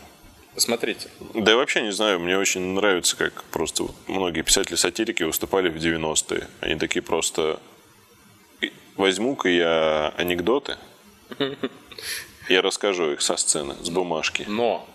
[0.56, 1.10] Посмотрите.
[1.34, 6.48] Да я вообще не знаю, мне очень нравится, как просто многие писатели-сатирики выступали в 90-е.
[6.62, 7.60] Они такие просто...
[8.60, 10.76] «И- Возьму-ка я анекдоты,
[12.50, 14.46] я расскажу их со сцены, с бумажки.
[14.48, 14.88] Но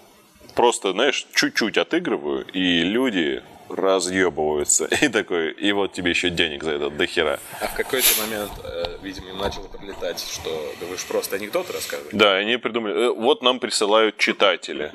[0.55, 4.87] Просто, знаешь, чуть-чуть отыгрываю, и люди разъебываются.
[5.03, 7.39] И такой, и вот тебе еще денег за это до хера.
[7.61, 11.73] А в какой-то момент, э, видимо, им начало прилетать, что да вы же просто анекдоты
[11.73, 12.17] рассказываете.
[12.17, 14.93] Да, они придумали, «Э, вот нам присылают читатели.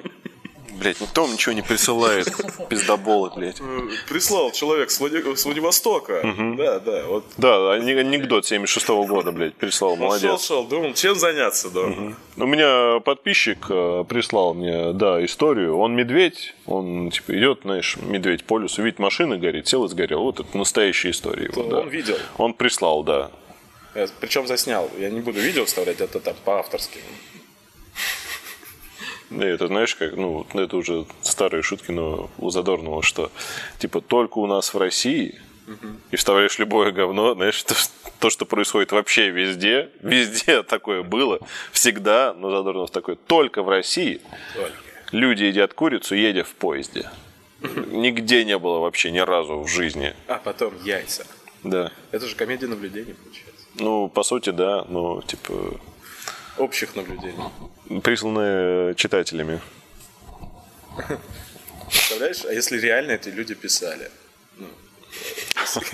[0.82, 2.27] Блять, никто вам ничего не присылает.
[2.69, 3.61] Пиздоболы, блядь.
[4.09, 6.21] Прислал человек с, Владивостока.
[6.57, 7.03] Да, да.
[7.05, 10.43] Вот Да, ане- анекдот 76 года, блядь, прислал, молодец.
[10.43, 12.15] шел, думал, чем заняться дома.
[12.36, 15.77] У меня подписчик э, прислал мне, да, историю.
[15.77, 20.23] Он медведь, он, типа, идет, знаешь, медведь по лесу, видит, машина горит, сел и сгорел.
[20.23, 21.79] Вот это настоящая история его, да.
[21.82, 22.17] Он видел.
[22.38, 23.29] Он прислал, да.
[24.19, 24.89] Причем заснял.
[24.97, 26.99] Я не буду видео вставлять, это там по-авторски.
[29.32, 33.32] Да, это знаешь, как, ну, это уже старые шутки, но у Задорнова, что,
[33.79, 35.39] типа, только у нас в России,
[36.11, 37.73] и вставляешь любое говно, знаешь, то,
[38.19, 41.39] то, что происходит вообще везде, везде такое было,
[41.71, 44.21] всегда, но Задорнов такой, только в России
[44.53, 44.73] Только.
[45.11, 47.09] люди едят курицу, едя в поезде.
[47.61, 50.13] Нигде не было вообще ни разу в жизни.
[50.27, 51.25] А потом яйца.
[51.63, 51.91] Да.
[52.11, 53.65] Это же комедия наблюдений, получается.
[53.75, 55.79] Ну, по сути, да, но, типа,
[56.57, 58.01] Общих наблюдений.
[58.03, 59.61] присланные читателями.
[61.89, 64.09] Представляешь, а если реально эти люди писали?
[64.57, 64.67] Ну,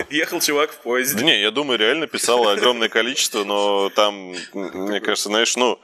[0.09, 1.23] Ехал чувак в Да поезде.
[1.25, 5.79] не, я думаю, реально писало огромное количество, но там, мне кажется, знаешь, ну,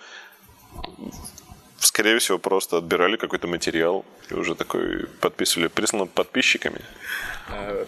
[1.80, 6.82] скорее всего, просто отбирали какой-то материал и уже такой подписывали, прислано подписчиками.
[7.50, 7.86] А,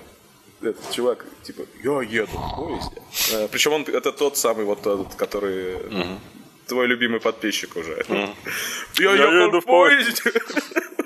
[0.61, 3.47] Этот чувак, типа, я еду в поезде.
[3.51, 5.77] Причем он, это тот самый вот этот, который
[6.67, 8.05] твой любимый подписчик уже.
[8.99, 10.31] Я еду в поезде.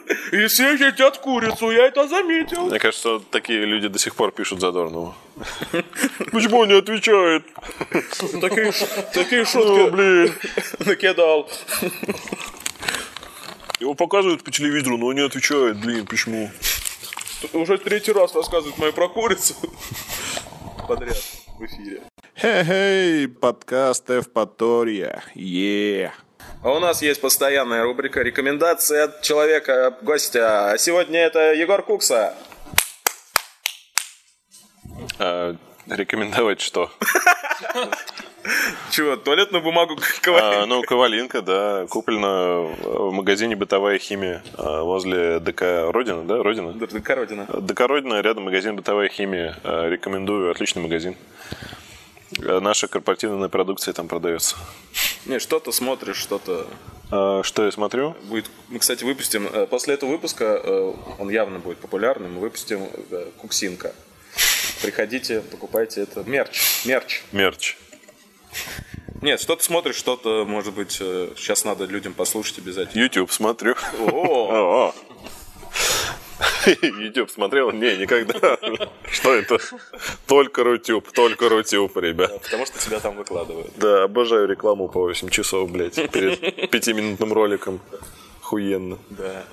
[0.31, 2.65] И все едят курицу, я это заметил.
[2.67, 5.15] Мне кажется, такие люди до сих пор пишут Задорнову.
[6.31, 7.43] Почему он не отвечает?
[8.41, 8.71] Такие,
[9.13, 10.33] такие шутки блин.
[10.79, 11.49] накидал.
[13.79, 15.79] Его показывают по телевизору, но он не отвечает.
[15.79, 16.51] Блин, почему?
[17.53, 19.55] Уже третий раз рассказывает мою про курицу.
[20.87, 21.17] Подряд
[21.57, 22.01] в эфире.
[22.41, 25.23] Хей-хей, подкаст Эвпатория.
[25.35, 26.13] Е.
[26.63, 30.71] А у нас есть постоянная рубрика рекомендации от человека, гостя.
[30.71, 32.33] А сегодня это Егор Кукса.
[35.17, 35.53] А,
[35.87, 36.89] рекомендовать что?
[38.91, 40.63] Чего, туалетную бумагу ковали?
[40.63, 46.73] А, ну, Ковалинка, да, куплена в магазине «Бытовая химия» а, возле ДК Родина, да, Родина?
[47.03, 47.47] Кородина.
[47.47, 49.57] ДК Родина, рядом магазин «Бытовая химия».
[49.65, 51.17] А, Рекомендую, отличный магазин.
[52.41, 54.55] А, Наша корпоративная продукция там продается.
[55.25, 56.67] Не, что-то смотришь, что-то
[57.11, 58.15] А, Что я смотрю?
[58.23, 58.45] будет.
[58.67, 63.29] Мы, кстати, выпустим, э, после этого выпуска, э, он явно будет популярным, мы выпустим э,
[63.37, 63.93] Куксинка.
[64.81, 66.23] Приходите, покупайте это.
[66.23, 67.23] Мерч, мерч.
[67.31, 67.77] Мерч.
[69.21, 73.01] Нет, что-то смотришь, что-то, может быть, э, сейчас надо людям послушать обязательно.
[73.01, 73.75] YouTube смотрю.
[73.99, 74.93] О.
[76.81, 77.71] YouTube смотрел?
[77.71, 78.57] Не, никогда.
[79.11, 79.57] Что это?
[80.27, 82.41] Только Рутюб, только Рутюб, ребят.
[82.43, 83.71] потому что тебя там выкладывают.
[83.77, 87.79] Да, обожаю рекламу по 8 часов, блядь, перед пятиминутным роликом.
[88.41, 88.97] Хуенно.
[89.09, 89.43] Да.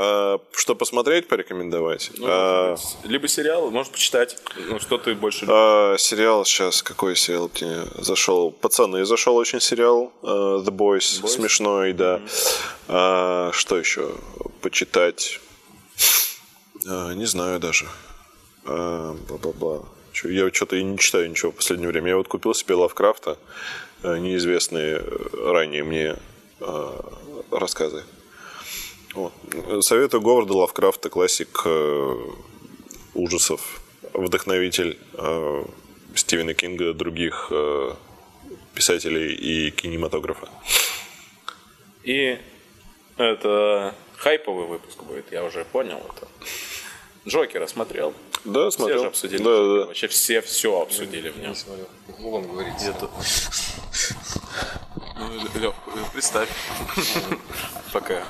[0.00, 2.12] А, что посмотреть, порекомендовать?
[2.18, 4.36] Ну, А, Либо сериал, может почитать.
[4.68, 5.54] Ну, что ты больше любишь.
[5.56, 8.52] а, сериал сейчас, какой сериал мне зашел?
[8.52, 10.12] Пацаны, зашел очень сериал.
[10.22, 12.20] а, The Boys, смешной, да.
[12.86, 14.12] А, что еще?
[14.62, 15.40] Почитать?
[16.86, 17.86] А, не знаю даже.
[18.64, 19.84] А, Бла-бла-бла.
[20.24, 22.08] Я что-то и не читаю ничего в последнее время.
[22.08, 23.38] Я вот купил себе Лавкрафта,
[24.02, 26.16] э, неизвестные э, ранее мне
[26.60, 27.00] э,
[27.52, 28.04] рассказы.
[29.14, 29.32] Вот.
[29.84, 32.16] Советую Говарда Лавкрафта, классик э,
[33.14, 33.80] ужасов,
[34.12, 35.64] вдохновитель э,
[36.14, 37.94] Стивена Кинга, других э,
[38.74, 40.48] писателей и кинематографа.
[42.02, 42.38] И
[43.18, 46.28] это хайповый выпуск будет, я уже понял это.
[47.26, 48.14] Джокера смотрел.
[48.44, 49.00] Да, Все смотрел.
[49.00, 49.42] же обсудили.
[49.42, 49.86] Да, да.
[49.86, 51.50] Вообще все все обсудили в нем.
[51.50, 51.88] Не смотрел.
[52.18, 52.74] Ну, вон говорит.
[52.74, 53.10] Где-то.
[55.58, 55.74] Лёх,
[56.12, 56.48] представь.
[57.92, 58.24] Пока.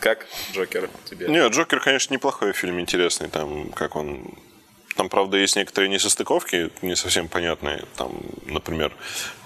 [0.00, 1.28] Как Джокер тебе?
[1.28, 3.28] Не, Джокер, конечно, неплохой фильм, интересный.
[3.28, 4.34] Там, как он...
[4.96, 7.84] Там, правда, есть некоторые несостыковки, не совсем понятные.
[7.96, 8.12] Там,
[8.46, 8.92] например,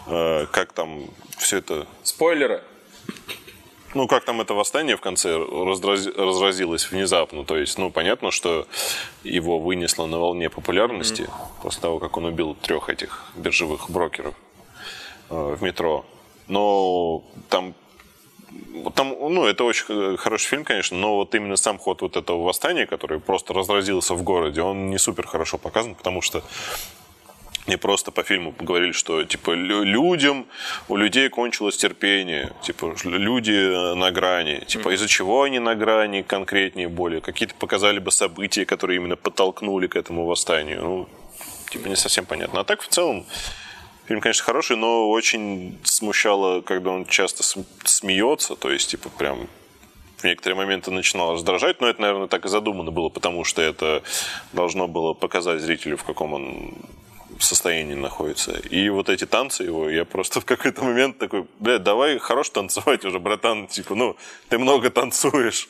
[0.06, 1.86] э, как там все это...
[2.04, 2.62] Спойлеры.
[3.94, 7.44] Ну, как там это восстание в конце разрази- разразилось внезапно.
[7.44, 8.66] То есть, ну, понятно, что
[9.22, 11.28] его вынесло на волне популярности
[11.62, 14.34] после того, как он убил трех этих биржевых брокеров
[15.30, 16.04] э, в метро.
[16.48, 17.74] Но там
[18.94, 22.86] там, ну, это очень хороший фильм, конечно, но вот именно сам ход вот этого восстания,
[22.86, 26.42] который просто разразился в городе, он не супер хорошо показан, потому что
[27.66, 30.46] мне просто по фильму говорили, что типа лю- людям,
[30.88, 36.22] у людей кончилось терпение, типа люди э, на грани, типа из-за чего они на грани
[36.22, 41.08] конкретнее более, какие-то показали бы события, которые именно подтолкнули к этому восстанию, ну,
[41.70, 42.60] типа не совсем понятно.
[42.60, 43.24] А так в целом
[44.08, 49.46] Фильм, конечно, хороший, но очень смущало, когда он часто см- смеется, то есть, типа, прям
[50.16, 54.02] в некоторые моменты начинал раздражать, но это, наверное, так и задумано было, потому что это
[54.52, 56.74] должно было показать зрителю, в каком он
[57.44, 58.52] состоянии находится.
[58.52, 63.04] И вот эти танцы его, я просто в какой-то момент такой, блядь, давай хорош танцевать
[63.04, 64.16] уже, братан, типа, ну,
[64.48, 65.68] ты много танцуешь.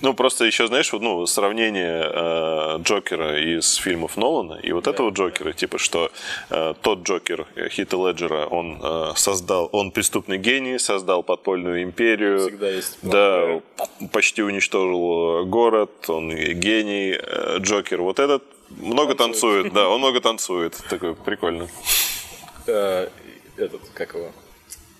[0.00, 5.10] Ну, просто еще, знаешь, вот, ну, сравнение э, Джокера из фильмов Нолана и вот этого
[5.10, 6.10] Джокера, типа, что
[6.50, 12.40] э, тот Джокер э, Хита Леджера, он э, создал, он преступный гений, создал подпольную империю.
[12.40, 13.60] Всегда есть Да,
[14.12, 17.16] почти уничтожил э, город, он гений.
[17.18, 20.76] Э, Джокер, вот этот много танцует, да, он много танцует.
[20.90, 21.68] Такой прикольно.
[22.66, 23.08] э,
[23.56, 24.32] этот, как его?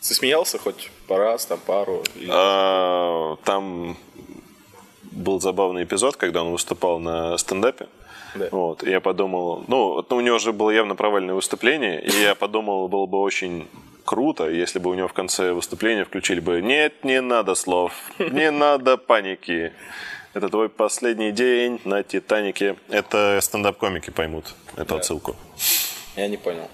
[0.00, 2.02] Ты смеялся хоть по раз, там пару?
[2.14, 3.96] Или- А, Там
[5.14, 7.86] был забавный эпизод, когда он выступал на стендапе.
[8.34, 8.48] Да.
[8.50, 12.88] Вот, и я подумал, ну, у него же было явно провальное выступление, и я подумал,
[12.88, 13.68] было бы очень
[14.04, 18.50] круто, если бы у него в конце выступления включили бы «Нет, не надо слов, не
[18.64, 19.72] надо паники».
[20.34, 22.74] Это твой последний день на Титанике.
[22.88, 25.36] Это стендап-комики поймут эту отсылку.
[26.16, 26.68] Я не понял.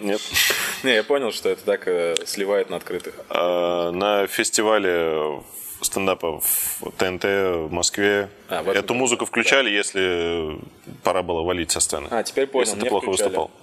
[0.00, 0.20] Нет?
[0.82, 3.14] Не, я понял, что это так э, сливает на открытых.
[3.28, 5.42] А, На фестивале
[5.84, 10.58] стендапа в ТНТ в Москве А, в эту музыку включали, если
[11.02, 12.08] пора было валить со сцены.
[12.10, 13.28] А, теперь понял, Если ты плохо включали.
[13.28, 13.50] выступал.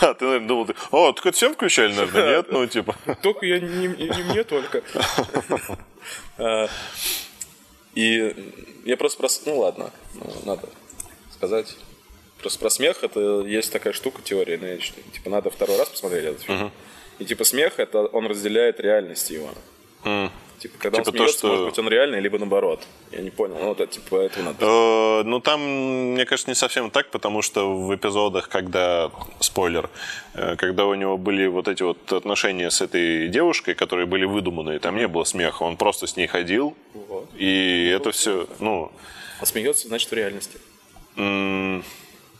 [0.00, 2.46] А, ты, наверное, думал, ты, о, так это всем включали, наверное, нет?
[2.50, 2.96] Ну, типа.
[3.22, 4.82] Только я не, не- не мне только.
[6.38, 6.68] А,
[7.94, 8.34] И
[8.84, 9.28] я просто про...
[9.28, 10.68] с- Ну ладно, ну, надо
[11.32, 11.76] сказать.
[12.38, 16.42] Просто про смех это есть такая штука, теория, ну, типа надо второй раз посмотреть этот
[16.42, 16.72] фильм.
[17.18, 19.48] И типа смех это он разделяет реальность его.
[20.58, 22.80] Типа, когда Типа он то, смеется, что- может быть, он реальный, либо наоборот.
[23.12, 23.56] Я не понял.
[23.60, 24.64] Ну, вот это, типа, этого надо.
[24.64, 25.60] Э, Ну, там,
[26.14, 29.90] мне кажется, не совсем так, потому что в эпизодах, когда, спойлер,
[30.34, 34.78] э, когда у него были вот эти вот отношения с этой девушкой, которые были выдуманные,
[34.78, 37.28] там не было смеха, он просто с ней ходил, Вот.
[37.36, 38.90] и это все, ну,
[39.40, 40.58] А смеется, значит, в реальности.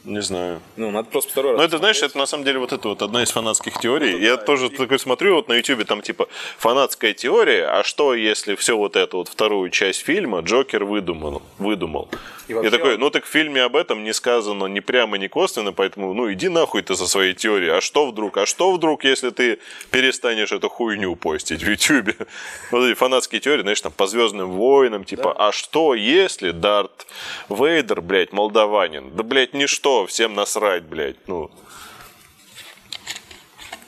[0.05, 0.61] Не знаю.
[0.77, 1.61] Ну, надо просто второй раз.
[1.61, 4.21] Ну, это, знаешь, это на самом деле вот это вот одна из фанатских теорий.
[4.21, 6.29] Я тоже такой смотрю вот на YouTube, там типа
[6.59, 11.43] фанатская теория, а что если все вот это вот вторую часть фильма Джокер выдумал?
[11.59, 12.09] выдумал?
[12.49, 15.73] И вообще такой, ну так в фильме об этом не сказано ни прямо, ни косвенно,
[15.73, 17.71] поэтому ну иди нахуй ты со своей теорией.
[17.71, 18.37] А что вдруг?
[18.37, 19.59] А что вдруг, если ты
[19.91, 22.15] перестанешь эту хуйню постить в YouTube?
[22.71, 27.07] Вот эти фанатские теории, знаешь, там по Звездным войнам, типа, а что если Дарт
[27.49, 29.11] Вейдер, блядь, молдаванин?
[29.15, 31.29] Да, блядь, ничто, всем насрать, блядь.
[31.29, 31.51] Ну,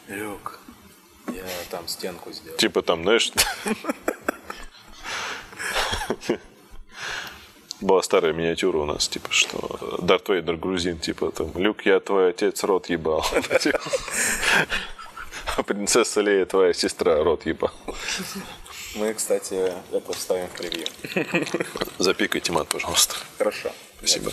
[0.09, 0.61] Люк,
[1.28, 2.57] я там стенку сделал.
[2.57, 3.32] типа там, знаешь...
[7.80, 12.30] Была старая миниатюра у нас, типа, что Дарт Вейдер грузин, типа, там, Люк, я твой
[12.30, 13.24] отец рот ебал.
[15.57, 17.72] А принцесса Лея твоя сестра рот ебал.
[18.94, 20.86] Мы, кстати, это вставим в превью.
[21.98, 23.16] Запикайте мат, пожалуйста.
[23.38, 23.70] Хорошо.
[23.98, 24.32] Спасибо.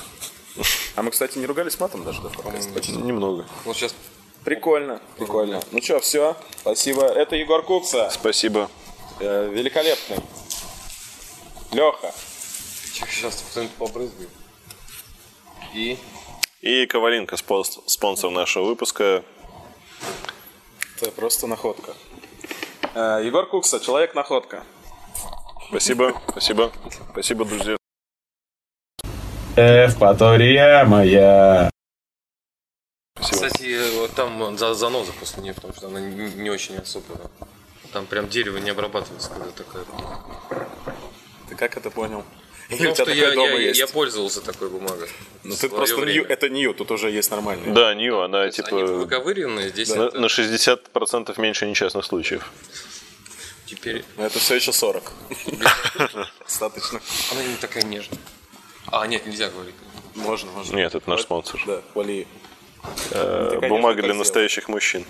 [0.95, 2.71] А мы, кстати, не ругались матом даже, да, в подкасте?
[2.71, 2.91] Почти.
[2.93, 3.45] Немного.
[3.65, 3.95] Ну, сейчас
[4.43, 5.63] Прикольно, прикольно.
[5.71, 7.03] Ну что, все, спасибо.
[7.05, 8.69] Это Егор Кукса, Спасибо.
[9.21, 10.17] э, великолепный.
[11.71, 12.13] Леха.
[12.93, 14.29] сейчас кто-нибудь побрызгает.
[15.73, 15.97] И
[16.61, 19.23] И Коваленко, спонс- спонсор нашего выпуска.
[21.01, 21.93] Это просто находка.
[22.93, 24.63] Э, Егор Кукса, человек-находка.
[25.69, 26.71] Спасибо, спасибо,
[27.13, 27.77] спасибо, друзья.
[29.55, 31.69] Эвпатория моя.
[33.19, 37.05] Кстати, вот там за заноза после нее, потому что она не, не очень особо.
[37.91, 39.85] Там прям дерево не обрабатывается, когда такая.
[41.49, 42.25] Ты как это понял?
[42.69, 43.79] Ну, Или у потому тебя что я, я, есть?
[43.79, 45.09] я пользовался такой бумагой.
[45.43, 46.13] Ну ты просто время.
[46.13, 47.73] нью, это нью, тут уже есть нормальные.
[47.73, 52.51] Да, Нью, она Они типа выковыренные, здесь на, это на 60% меньше несчастных случаев.
[53.67, 55.11] теперь Но это все еще 40.
[56.39, 57.01] Достаточно.
[57.31, 58.17] она не такая нежная.
[58.93, 59.73] А, нет, нельзя говорить.
[60.13, 60.75] Можно, можно.
[60.75, 61.59] Нет, это наш спонсор.
[61.65, 62.27] Да, поли.
[63.09, 65.03] Э, конечно, Бумага для настоящих мужчин.